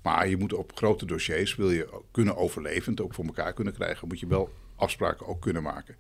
Maar 0.02 0.28
je 0.28 0.38
moet 0.38 0.54
op 0.54 0.72
grote 0.76 1.06
dossiers, 1.06 1.56
wil 1.56 1.72
je 1.72 2.02
kunnen 2.12 2.38
overleven, 2.38 2.92
het 2.92 3.02
ook 3.02 3.14
voor 3.14 3.26
elkaar 3.26 3.54
kunnen 3.54 3.74
krijgen, 3.74 4.08
moet 4.08 4.20
je 4.20 4.28
wel 4.28 4.50
afspraken 4.76 5.28
ook 5.28 5.42
kunnen 5.42 5.64
maken. 5.64 5.96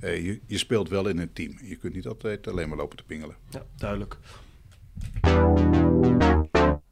Eh, 0.00 0.24
je, 0.26 0.40
je 0.46 0.58
speelt 0.58 0.88
wel 0.88 1.08
in 1.08 1.18
een 1.18 1.32
team. 1.32 1.58
Je 1.62 1.76
kunt 1.76 1.94
niet 1.94 2.06
altijd 2.06 2.48
alleen 2.48 2.68
maar 2.68 2.78
lopen 2.78 2.96
te 2.96 3.04
pingelen. 3.04 3.36
Ja, 3.50 3.62
duidelijk. 3.76 4.16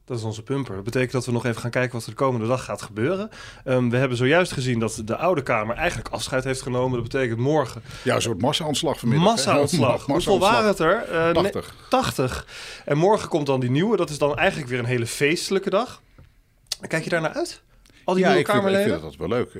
Dat 0.08 0.18
is 0.18 0.22
onze 0.24 0.42
pumper. 0.42 0.74
Dat 0.74 0.84
betekent 0.84 1.12
dat 1.12 1.26
we 1.26 1.32
nog 1.32 1.46
even 1.46 1.60
gaan 1.60 1.70
kijken 1.70 1.92
wat 1.92 2.02
er 2.04 2.10
de 2.10 2.16
komende 2.16 2.46
dag 2.46 2.64
gaat 2.64 2.82
gebeuren. 2.82 3.30
Ehm, 3.64 3.88
we 3.88 3.96
hebben 3.96 4.16
zojuist 4.16 4.52
gezien 4.52 4.78
dat 4.78 5.02
de 5.04 5.16
Oude 5.16 5.42
Kamer 5.42 5.76
eigenlijk 5.76 6.08
afscheid 6.08 6.44
heeft 6.44 6.62
genomen. 6.62 7.00
Dat 7.02 7.08
betekent 7.12 7.38
morgen 7.38 7.82
Ja, 8.04 8.14
een 8.14 8.22
soort 8.22 8.40
massa-aanslag 8.40 8.98
vanmiddag. 8.98 9.26
massa-aanslag. 9.28 10.06
Ma- 10.06 10.12
Hoeveel 10.14 10.38
waren 10.38 10.66
het 10.68 10.78
er? 10.78 11.02
Eh, 11.02 11.24
nee, 11.24 11.32
80. 11.50 11.74
80. 11.88 12.46
En 12.84 12.96
morgen 12.98 13.28
komt 13.28 13.46
dan 13.46 13.60
die 13.60 13.70
nieuwe. 13.70 13.96
Dat 13.96 14.10
is 14.10 14.18
dan 14.18 14.36
eigenlijk 14.36 14.70
weer 14.70 14.78
een 14.78 14.84
hele 14.84 15.06
feestelijke 15.06 15.70
dag. 15.70 16.02
Kijk 16.88 17.04
je 17.04 17.10
daar 17.10 17.20
naar 17.20 17.32
uit? 17.34 17.62
Al 18.04 18.14
die 18.14 18.22
ja, 18.22 18.28
nieuwe 18.32 18.44
ik 18.44 18.50
vind, 18.52 18.58
ik 18.66 18.72
Kamerleden? 18.72 19.00
vind 19.00 19.18
dat 19.18 19.28
wel 19.28 19.38
leuk. 19.38 19.54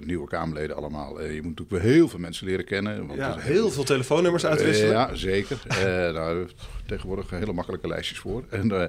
Eh, 0.00 0.06
nieuwe 0.06 0.28
Kamerleden 0.28 0.76
allemaal. 0.76 1.20
Eh, 1.20 1.26
je 1.34 1.42
moet 1.42 1.56
natuurlijk 1.58 1.82
weer 1.84 1.92
heel 1.94 2.08
veel 2.08 2.18
mensen 2.18 2.46
leren 2.46 2.64
kennen. 2.64 3.06
Want 3.06 3.18
ja, 3.18 3.36
heel 3.38 3.70
veel 3.70 3.84
telefoonnummers 3.84 4.46
uitwisselen. 4.46 4.90
Eh, 4.94 5.08
ja, 5.08 5.14
zeker. 5.14 5.58
Eh 5.68 5.76
nou, 6.18 6.48
tegenwoordig 6.86 7.30
hele 7.30 7.52
makkelijke 7.52 7.88
lijstjes 7.88 8.18
voor. 8.18 8.44
En, 8.50 8.80
eh, 8.82 8.88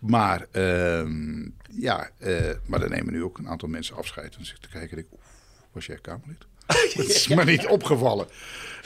maar, 0.00 0.46
ehm, 0.50 1.48
ja, 1.70 2.10
eh, 2.18 2.36
maar 2.66 2.80
dan 2.80 2.90
nemen 2.90 3.12
nu 3.12 3.22
ook 3.22 3.38
een 3.38 3.48
aantal 3.48 3.68
mensen 3.68 3.96
afscheid. 3.96 4.26
En 4.26 4.32
dan 4.36 4.44
zit 4.44 4.56
ik 4.56 4.62
te 4.62 4.68
kijken 4.68 4.96
en 4.96 5.02
ik, 5.02 5.08
was 5.72 5.86
jij 5.86 5.96
Kamerlid? 6.00 6.48
Dat 6.96 7.06
is 7.08 7.28
me 7.28 7.44
niet 7.44 7.66
opgevallen. 7.66 8.26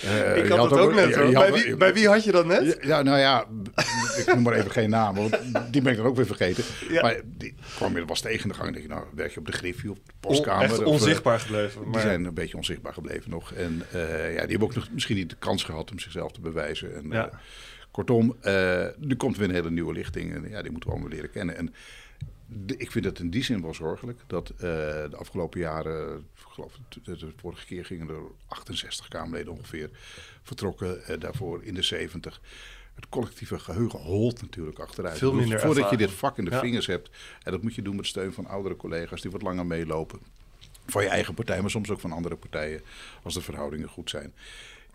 Eh, 0.03 0.37
ik 0.37 0.49
had 0.49 0.71
het 0.71 0.79
ook 0.81 0.95
net. 0.95 1.15
hoor. 1.15 1.33
Bij 1.33 1.53
wie, 1.53 1.77
bij 1.77 1.95
wie 1.95 2.09
had 2.09 2.25
je 2.25 2.33
dat 2.33 2.47
net? 2.47 2.79
Ja, 2.83 3.03
nou 3.03 3.19
ja, 3.19 3.45
ik 4.17 4.27
noem 4.35 4.43
maar 4.43 4.53
even 4.55 4.71
geen 4.71 4.91
naam, 4.91 5.15
want 5.15 5.39
die 5.71 5.83
ben 5.83 5.91
ik 5.93 5.99
dan 5.99 6.07
ook 6.07 6.17
weer 6.17 6.27
vergeten. 6.27 6.65
Ja. 6.89 7.03
Maar 7.03 7.21
die 7.25 7.55
kwam 7.77 7.97
je 7.97 8.05
was 8.05 8.21
tegen 8.21 8.49
de 8.49 8.55
gang. 8.55 8.73
denk 8.73 8.83
je, 8.87 8.89
nou, 8.93 9.05
werk 9.15 9.33
je 9.33 9.39
op 9.39 9.47
de 9.47 9.53
Griffie, 9.53 9.91
op 9.91 9.97
de 9.97 10.03
On- 10.13 10.19
postkamer? 10.21 10.63
echt 10.65 10.73
of, 10.73 10.81
eh, 10.81 10.87
onzichtbaar 10.87 11.41
gebleven. 11.41 11.81
die 11.83 11.91
Maar 11.91 12.01
zijn 12.01 12.25
een 12.25 12.35
beetje 12.35 12.57
onzichtbaar 12.57 12.93
gebleven 12.93 13.31
nog. 13.31 13.53
En 13.53 13.83
eh, 13.93 14.01
ja, 14.35 14.41
die 14.41 14.51
hebben 14.51 14.61
ook 14.69 14.75
nog 14.75 14.89
misschien 14.93 15.17
niet 15.17 15.31
de 15.31 15.37
kans 15.39 15.65
gehad 15.65 15.91
om 15.91 15.99
zichzelf 15.99 16.33
te 16.33 16.41
bewijzen. 16.41 16.95
En, 16.95 17.09
Ja. 17.11 17.29
eh, 17.29 17.35
kortom, 17.95 18.37
eh, 18.41 18.83
er 19.11 19.17
komt 19.17 19.37
weer 19.37 19.49
een 19.49 19.55
hele 19.55 19.71
nieuwe 19.71 19.93
lichting. 19.93 20.35
En 20.35 20.49
ja, 20.49 20.63
die 20.63 20.71
moeten 20.71 20.91
we 20.91 20.97
allemaal 20.97 21.15
leren 21.15 21.31
kennen. 21.31 21.57
En 21.57 21.75
de- 22.47 22.77
ik 22.77 22.91
vind 22.91 23.05
het 23.05 23.19
in 23.19 23.31
die 23.31 23.45
zin 23.45 23.63
wel 23.63 23.75
zorgelijk 23.75 24.21
dat 24.27 24.51
eh, 24.51 24.57
de 24.61 25.17
afgelopen 25.17 25.61
jaren, 25.61 26.17
ik 26.19 26.43
geloof 26.49 26.79
de, 27.05 27.17
de, 27.17 27.33
vorige 27.37 27.67
keer 27.67 27.85
gingen 27.85 28.09
er 28.09 28.21
68 28.47 29.09
Kamerleden 29.09 29.53
ongeveer 29.53 29.91
vertrokken, 30.43 31.05
eh, 31.07 31.21
daarvoor 31.21 31.63
in 31.65 31.75
de 31.75 31.83
70. 31.83 32.41
Het 32.95 33.09
collectieve 33.09 33.59
geheugen 33.59 33.99
holt 33.99 34.41
natuurlijk 34.41 34.79
achteruit. 34.79 35.19
Veel 35.19 35.33
minder 35.33 35.61
Voordat 35.61 35.91
je 35.91 35.97
dit 35.97 36.11
vak 36.11 36.39
in 36.39 36.45
de 36.45 36.51
Ja. 36.51 36.61
vingers 36.61 36.87
hebt, 36.87 37.11
en 37.43 37.53
dat 37.53 37.63
moet 37.63 37.75
je 37.75 37.83
doen 37.83 37.97
met 37.97 38.07
steun 38.07 38.33
van 38.33 38.47
oudere 38.47 38.77
collega's 38.77 39.21
die 39.21 39.31
wat 39.31 39.43
langer 39.43 39.67
meelopen. 39.67 40.19
Van 40.87 41.03
je 41.03 41.09
eigen 41.09 41.35
partij, 41.35 41.61
maar 41.61 41.71
soms 41.71 41.91
ook 41.91 42.01
van 42.01 42.13
andere 42.13 42.37
partijen, 42.37 42.81
als 43.23 43.35
de 43.35 43.41
verhoudingen 43.41 43.89
goed 43.89 44.11
zijn. 44.11 44.33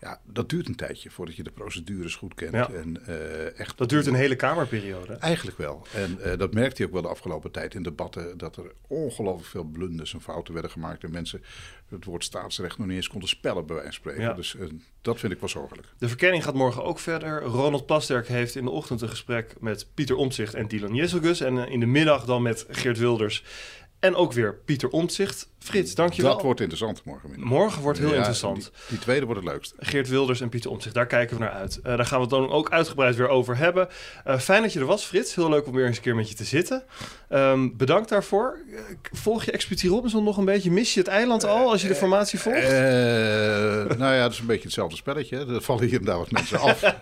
Ja, 0.00 0.20
dat 0.24 0.48
duurt 0.48 0.68
een 0.68 0.76
tijdje 0.76 1.10
voordat 1.10 1.36
je 1.36 1.42
de 1.42 1.50
procedures 1.50 2.14
goed 2.14 2.34
kent. 2.34 2.52
Ja. 2.52 2.70
En, 2.70 3.06
eh, 3.06 3.58
echt 3.58 3.78
dat 3.78 3.88
duurt 3.88 4.06
een 4.06 4.14
hele 4.14 4.36
Kamerperiode. 4.36 5.12
Eigenlijk 5.12 5.58
wel. 5.58 5.86
En 5.94 6.20
eh, 6.20 6.38
dat 6.38 6.54
merkte 6.54 6.82
je 6.82 6.86
ook 6.86 6.92
wel 6.92 7.02
de 7.02 7.08
afgelopen 7.08 7.50
tijd 7.50 7.74
in 7.74 7.82
debatten. 7.82 8.38
Dat 8.38 8.56
er 8.56 8.72
ongelooflijk 8.86 9.48
veel 9.48 9.64
blunders 9.64 10.14
en 10.14 10.20
fouten 10.20 10.52
werden 10.52 10.70
gemaakt. 10.70 11.04
En 11.04 11.10
mensen 11.10 11.42
het 11.88 12.04
woord 12.04 12.24
staatsrecht 12.24 12.78
nog 12.78 12.86
niet 12.86 12.96
eens 12.96 13.08
konden 13.08 13.28
spellen, 13.28 13.66
bij 13.66 13.76
wijze 13.76 13.90
van 13.90 14.00
spreken. 14.00 14.22
Ja. 14.22 14.32
Dus 14.32 14.56
eh, 14.56 14.66
dat 15.02 15.18
vind 15.18 15.32
ik 15.32 15.40
wel 15.40 15.48
zorgelijk. 15.48 15.88
De 15.98 16.08
verkenning 16.08 16.44
gaat 16.44 16.54
morgen 16.54 16.84
ook 16.84 16.98
verder. 16.98 17.42
Ronald 17.42 17.86
Plasterk 17.86 18.28
heeft 18.28 18.56
in 18.56 18.64
de 18.64 18.70
ochtend 18.70 19.00
een 19.00 19.08
gesprek 19.08 19.54
met 19.60 19.86
Pieter 19.94 20.16
Omtzigt 20.16 20.54
en 20.54 20.68
Dylan 20.68 20.94
Jezelgus. 20.94 21.40
En 21.40 21.68
in 21.68 21.80
de 21.80 21.86
middag 21.86 22.24
dan 22.24 22.42
met 22.42 22.66
Geert 22.68 22.98
Wilders. 22.98 23.44
En 23.98 24.14
ook 24.14 24.32
weer 24.32 24.54
Pieter 24.54 24.88
Omtzigt. 24.88 25.49
Frits, 25.64 25.94
dankjewel. 25.94 26.32
Dat 26.32 26.42
wordt 26.42 26.60
interessant 26.60 27.04
morgenmiddag. 27.04 27.48
Morgen 27.48 27.82
wordt 27.82 27.98
heel 27.98 28.08
Ja, 28.10 28.14
interessant. 28.16 28.56
Die, 28.62 28.70
die 28.88 28.98
tweede 28.98 29.26
wordt 29.26 29.40
het 29.40 29.50
leukste. 29.50 29.74
Geert 29.78 30.08
Wilders 30.08 30.40
en 30.40 30.48
Pieter 30.48 30.70
Omtzigt, 30.70 30.94
daar 30.94 31.06
kijken 31.06 31.36
we 31.36 31.42
naar 31.42 31.52
uit. 31.52 31.80
Eh, 31.82 31.96
daar 31.96 32.06
gaan 32.06 32.16
we 32.16 32.22
het 32.22 32.30
dan 32.30 32.50
ook 32.50 32.70
uitgebreid 32.70 33.16
weer 33.16 33.28
over 33.28 33.56
hebben. 33.56 33.88
Eh, 34.24 34.38
fijn 34.38 34.62
dat 34.62 34.72
je 34.72 34.80
er 34.80 34.86
was, 34.86 35.04
Frits. 35.04 35.34
Heel 35.34 35.48
leuk 35.48 35.66
om 35.66 35.72
weer 35.74 35.86
eens 35.86 35.96
een 35.96 36.02
keer 36.02 36.14
met 36.14 36.28
je 36.28 36.34
te 36.34 36.44
zitten. 36.44 36.82
Ehm, 37.28 37.68
bedankt 37.76 38.08
daarvoor. 38.08 38.58
Eh, 38.74 38.78
Volg 39.12 39.44
je 39.44 39.50
Expeditie 39.52 39.90
Robinson 39.90 40.24
nog 40.24 40.36
een 40.36 40.44
beetje? 40.44 40.70
Mis 40.70 40.94
je 40.94 41.00
het 41.00 41.08
eiland 41.08 41.44
al 41.44 41.70
als 41.70 41.82
je 41.82 41.88
de 41.88 41.94
formatie 41.94 42.38
volgt? 42.38 42.58
Eh, 42.62 42.70
nou 43.98 44.14
ja, 44.14 44.22
dat 44.22 44.32
is 44.32 44.38
een 44.38 44.46
beetje 44.46 44.64
hetzelfde 44.64 44.96
spelletje. 44.96 45.36
hè. 45.36 45.54
Er 45.54 45.62
vallen 45.62 45.84
hier 45.88 45.98
en 45.98 46.04
daar 46.04 46.18
wat 46.18 46.30
mensen 46.30 46.58
af. 46.60 46.82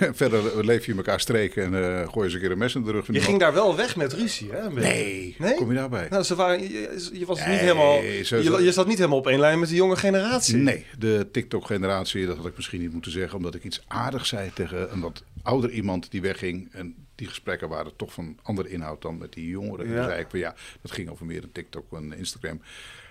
en 0.00 0.14
verder 0.16 0.64
leef 0.64 0.86
je 0.86 0.94
elkaar 0.94 1.20
streken 1.20 1.62
en 1.64 1.74
eh 1.74 1.98
gooi 1.98 2.10
je 2.14 2.22
eens 2.24 2.34
een 2.34 2.40
keer 2.40 2.50
een 2.50 2.58
mes 2.58 2.74
in 2.74 2.82
de 2.84 2.90
rug. 2.92 3.04
van 3.04 3.14
je 3.14 3.20
iemand. 3.20 3.42
ging 3.42 3.52
daar 3.52 3.62
wel 3.64 3.76
weg 3.76 3.96
met 3.96 4.12
ruzie, 4.12 4.50
hè? 4.52 4.70
Nee? 4.70 5.36
kom 5.56 5.68
je 5.70 5.76
daarbij? 5.78 6.06
Nou, 6.10 6.22
ze 6.22 6.34
waren, 6.34 6.62
je, 6.62 7.08
je 7.12 7.26
was 7.26 7.43
niet 7.46 7.54
Nee, 7.54 7.64
helemaal, 7.64 8.00
zo- 8.24 8.36
je, 8.58 8.64
je 8.64 8.72
zat 8.72 8.86
niet 8.86 8.96
helemaal 8.96 9.18
op 9.18 9.26
één 9.26 9.38
lijn 9.40 9.58
met 9.58 9.68
de 9.68 9.74
jonge 9.74 9.96
generatie. 9.96 10.56
Nee, 10.56 10.86
de 10.98 11.28
TikTok-generatie, 11.32 12.26
dat 12.26 12.36
had 12.36 12.46
ik 12.46 12.56
misschien 12.56 12.80
niet 12.80 12.92
moeten 12.92 13.10
zeggen, 13.12 13.36
omdat 13.36 13.54
ik 13.54 13.64
iets 13.64 13.82
aardigs 13.86 14.28
zei 14.28 14.50
tegen 14.54 14.92
een 14.92 15.00
wat 15.00 15.22
ouder 15.42 15.70
iemand 15.70 16.10
die 16.10 16.20
wegging. 16.20 16.68
En 16.72 16.94
die 17.14 17.26
gesprekken 17.26 17.68
waren 17.68 17.96
toch 17.96 18.12
van 18.12 18.38
andere 18.42 18.68
inhoud 18.68 19.02
dan 19.02 19.18
met 19.18 19.32
die 19.32 19.48
jongeren. 19.48 19.88
Ja. 19.88 19.96
En 19.96 20.04
zei 20.04 20.20
ik 20.20 20.26
van 20.30 20.38
ja, 20.38 20.54
dat 20.82 20.92
ging 20.92 21.10
over 21.10 21.26
meer 21.26 21.42
een 21.42 21.52
TikTok 21.52 21.92
en 21.92 22.12
Instagram. 22.12 22.60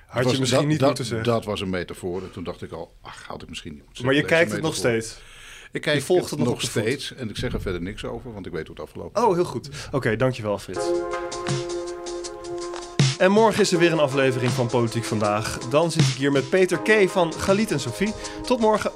Had 0.08 0.32
je 0.32 0.39
misschien 0.39 0.60
dat, 0.60 0.69
niet 0.69 0.80
dat, 0.80 0.88
moeten 0.88 1.06
zeggen. 1.06 1.28
Dat 1.28 1.46
was 1.46 1.62
een 1.62 1.69
metafoor. 1.69 2.22
En 2.22 2.32
toen 2.32 2.43
dacht 2.43 2.62
ik 2.62 2.72
al, 2.72 2.93
ach, 3.02 3.24
had 3.28 3.41
ik 3.41 3.50
misschien 3.50 3.74
niet 3.74 3.86
moeten 3.86 4.06
maar 4.06 4.13
je 4.13 4.19
zeggen. 4.19 4.38
kijkt 4.38 4.52
het 4.52 4.62
nog 4.62 4.76
steeds. 4.76 5.17
Ik 5.72 5.82
kijk 5.82 5.96
je 5.98 6.04
volgt 6.04 6.30
het 6.30 6.39
nog 6.39 6.62
steeds. 6.62 7.13
En 7.13 7.30
ik 7.30 7.38
zeg 7.38 7.54
er 7.54 7.62
verder 7.62 7.82
niks 7.82 8.06
over, 8.06 8.34
want 8.34 8.46
ik 8.46 8.52
weet 8.52 8.67
hoe 8.67 8.76
het 8.76 8.86
afgelopen 8.86 9.24
Oh, 9.26 9.34
heel 9.34 9.46
goed. 9.46 9.69
Oké, 9.91 10.15
dankjewel 10.15 10.60
Frits. 10.60 10.86
En 13.24 13.32
morgen 13.32 13.62
is 13.62 13.72
er 13.72 13.80
weer 13.80 13.92
een 13.92 14.00
aflevering 14.00 14.52
van 14.52 14.68
Politiek 14.68 15.04
Vandaag. 15.04 15.58
Dan 15.70 15.92
zit 15.92 16.02
ik 16.02 16.14
hier 16.14 16.32
met 16.32 16.50
Peter 16.50 16.80
K. 16.80 17.10
van 17.10 17.34
Galit 17.34 17.72
en 17.72 17.80
Sophie. 17.80 18.14
Tot 18.46 18.60
morgen. 18.60 18.92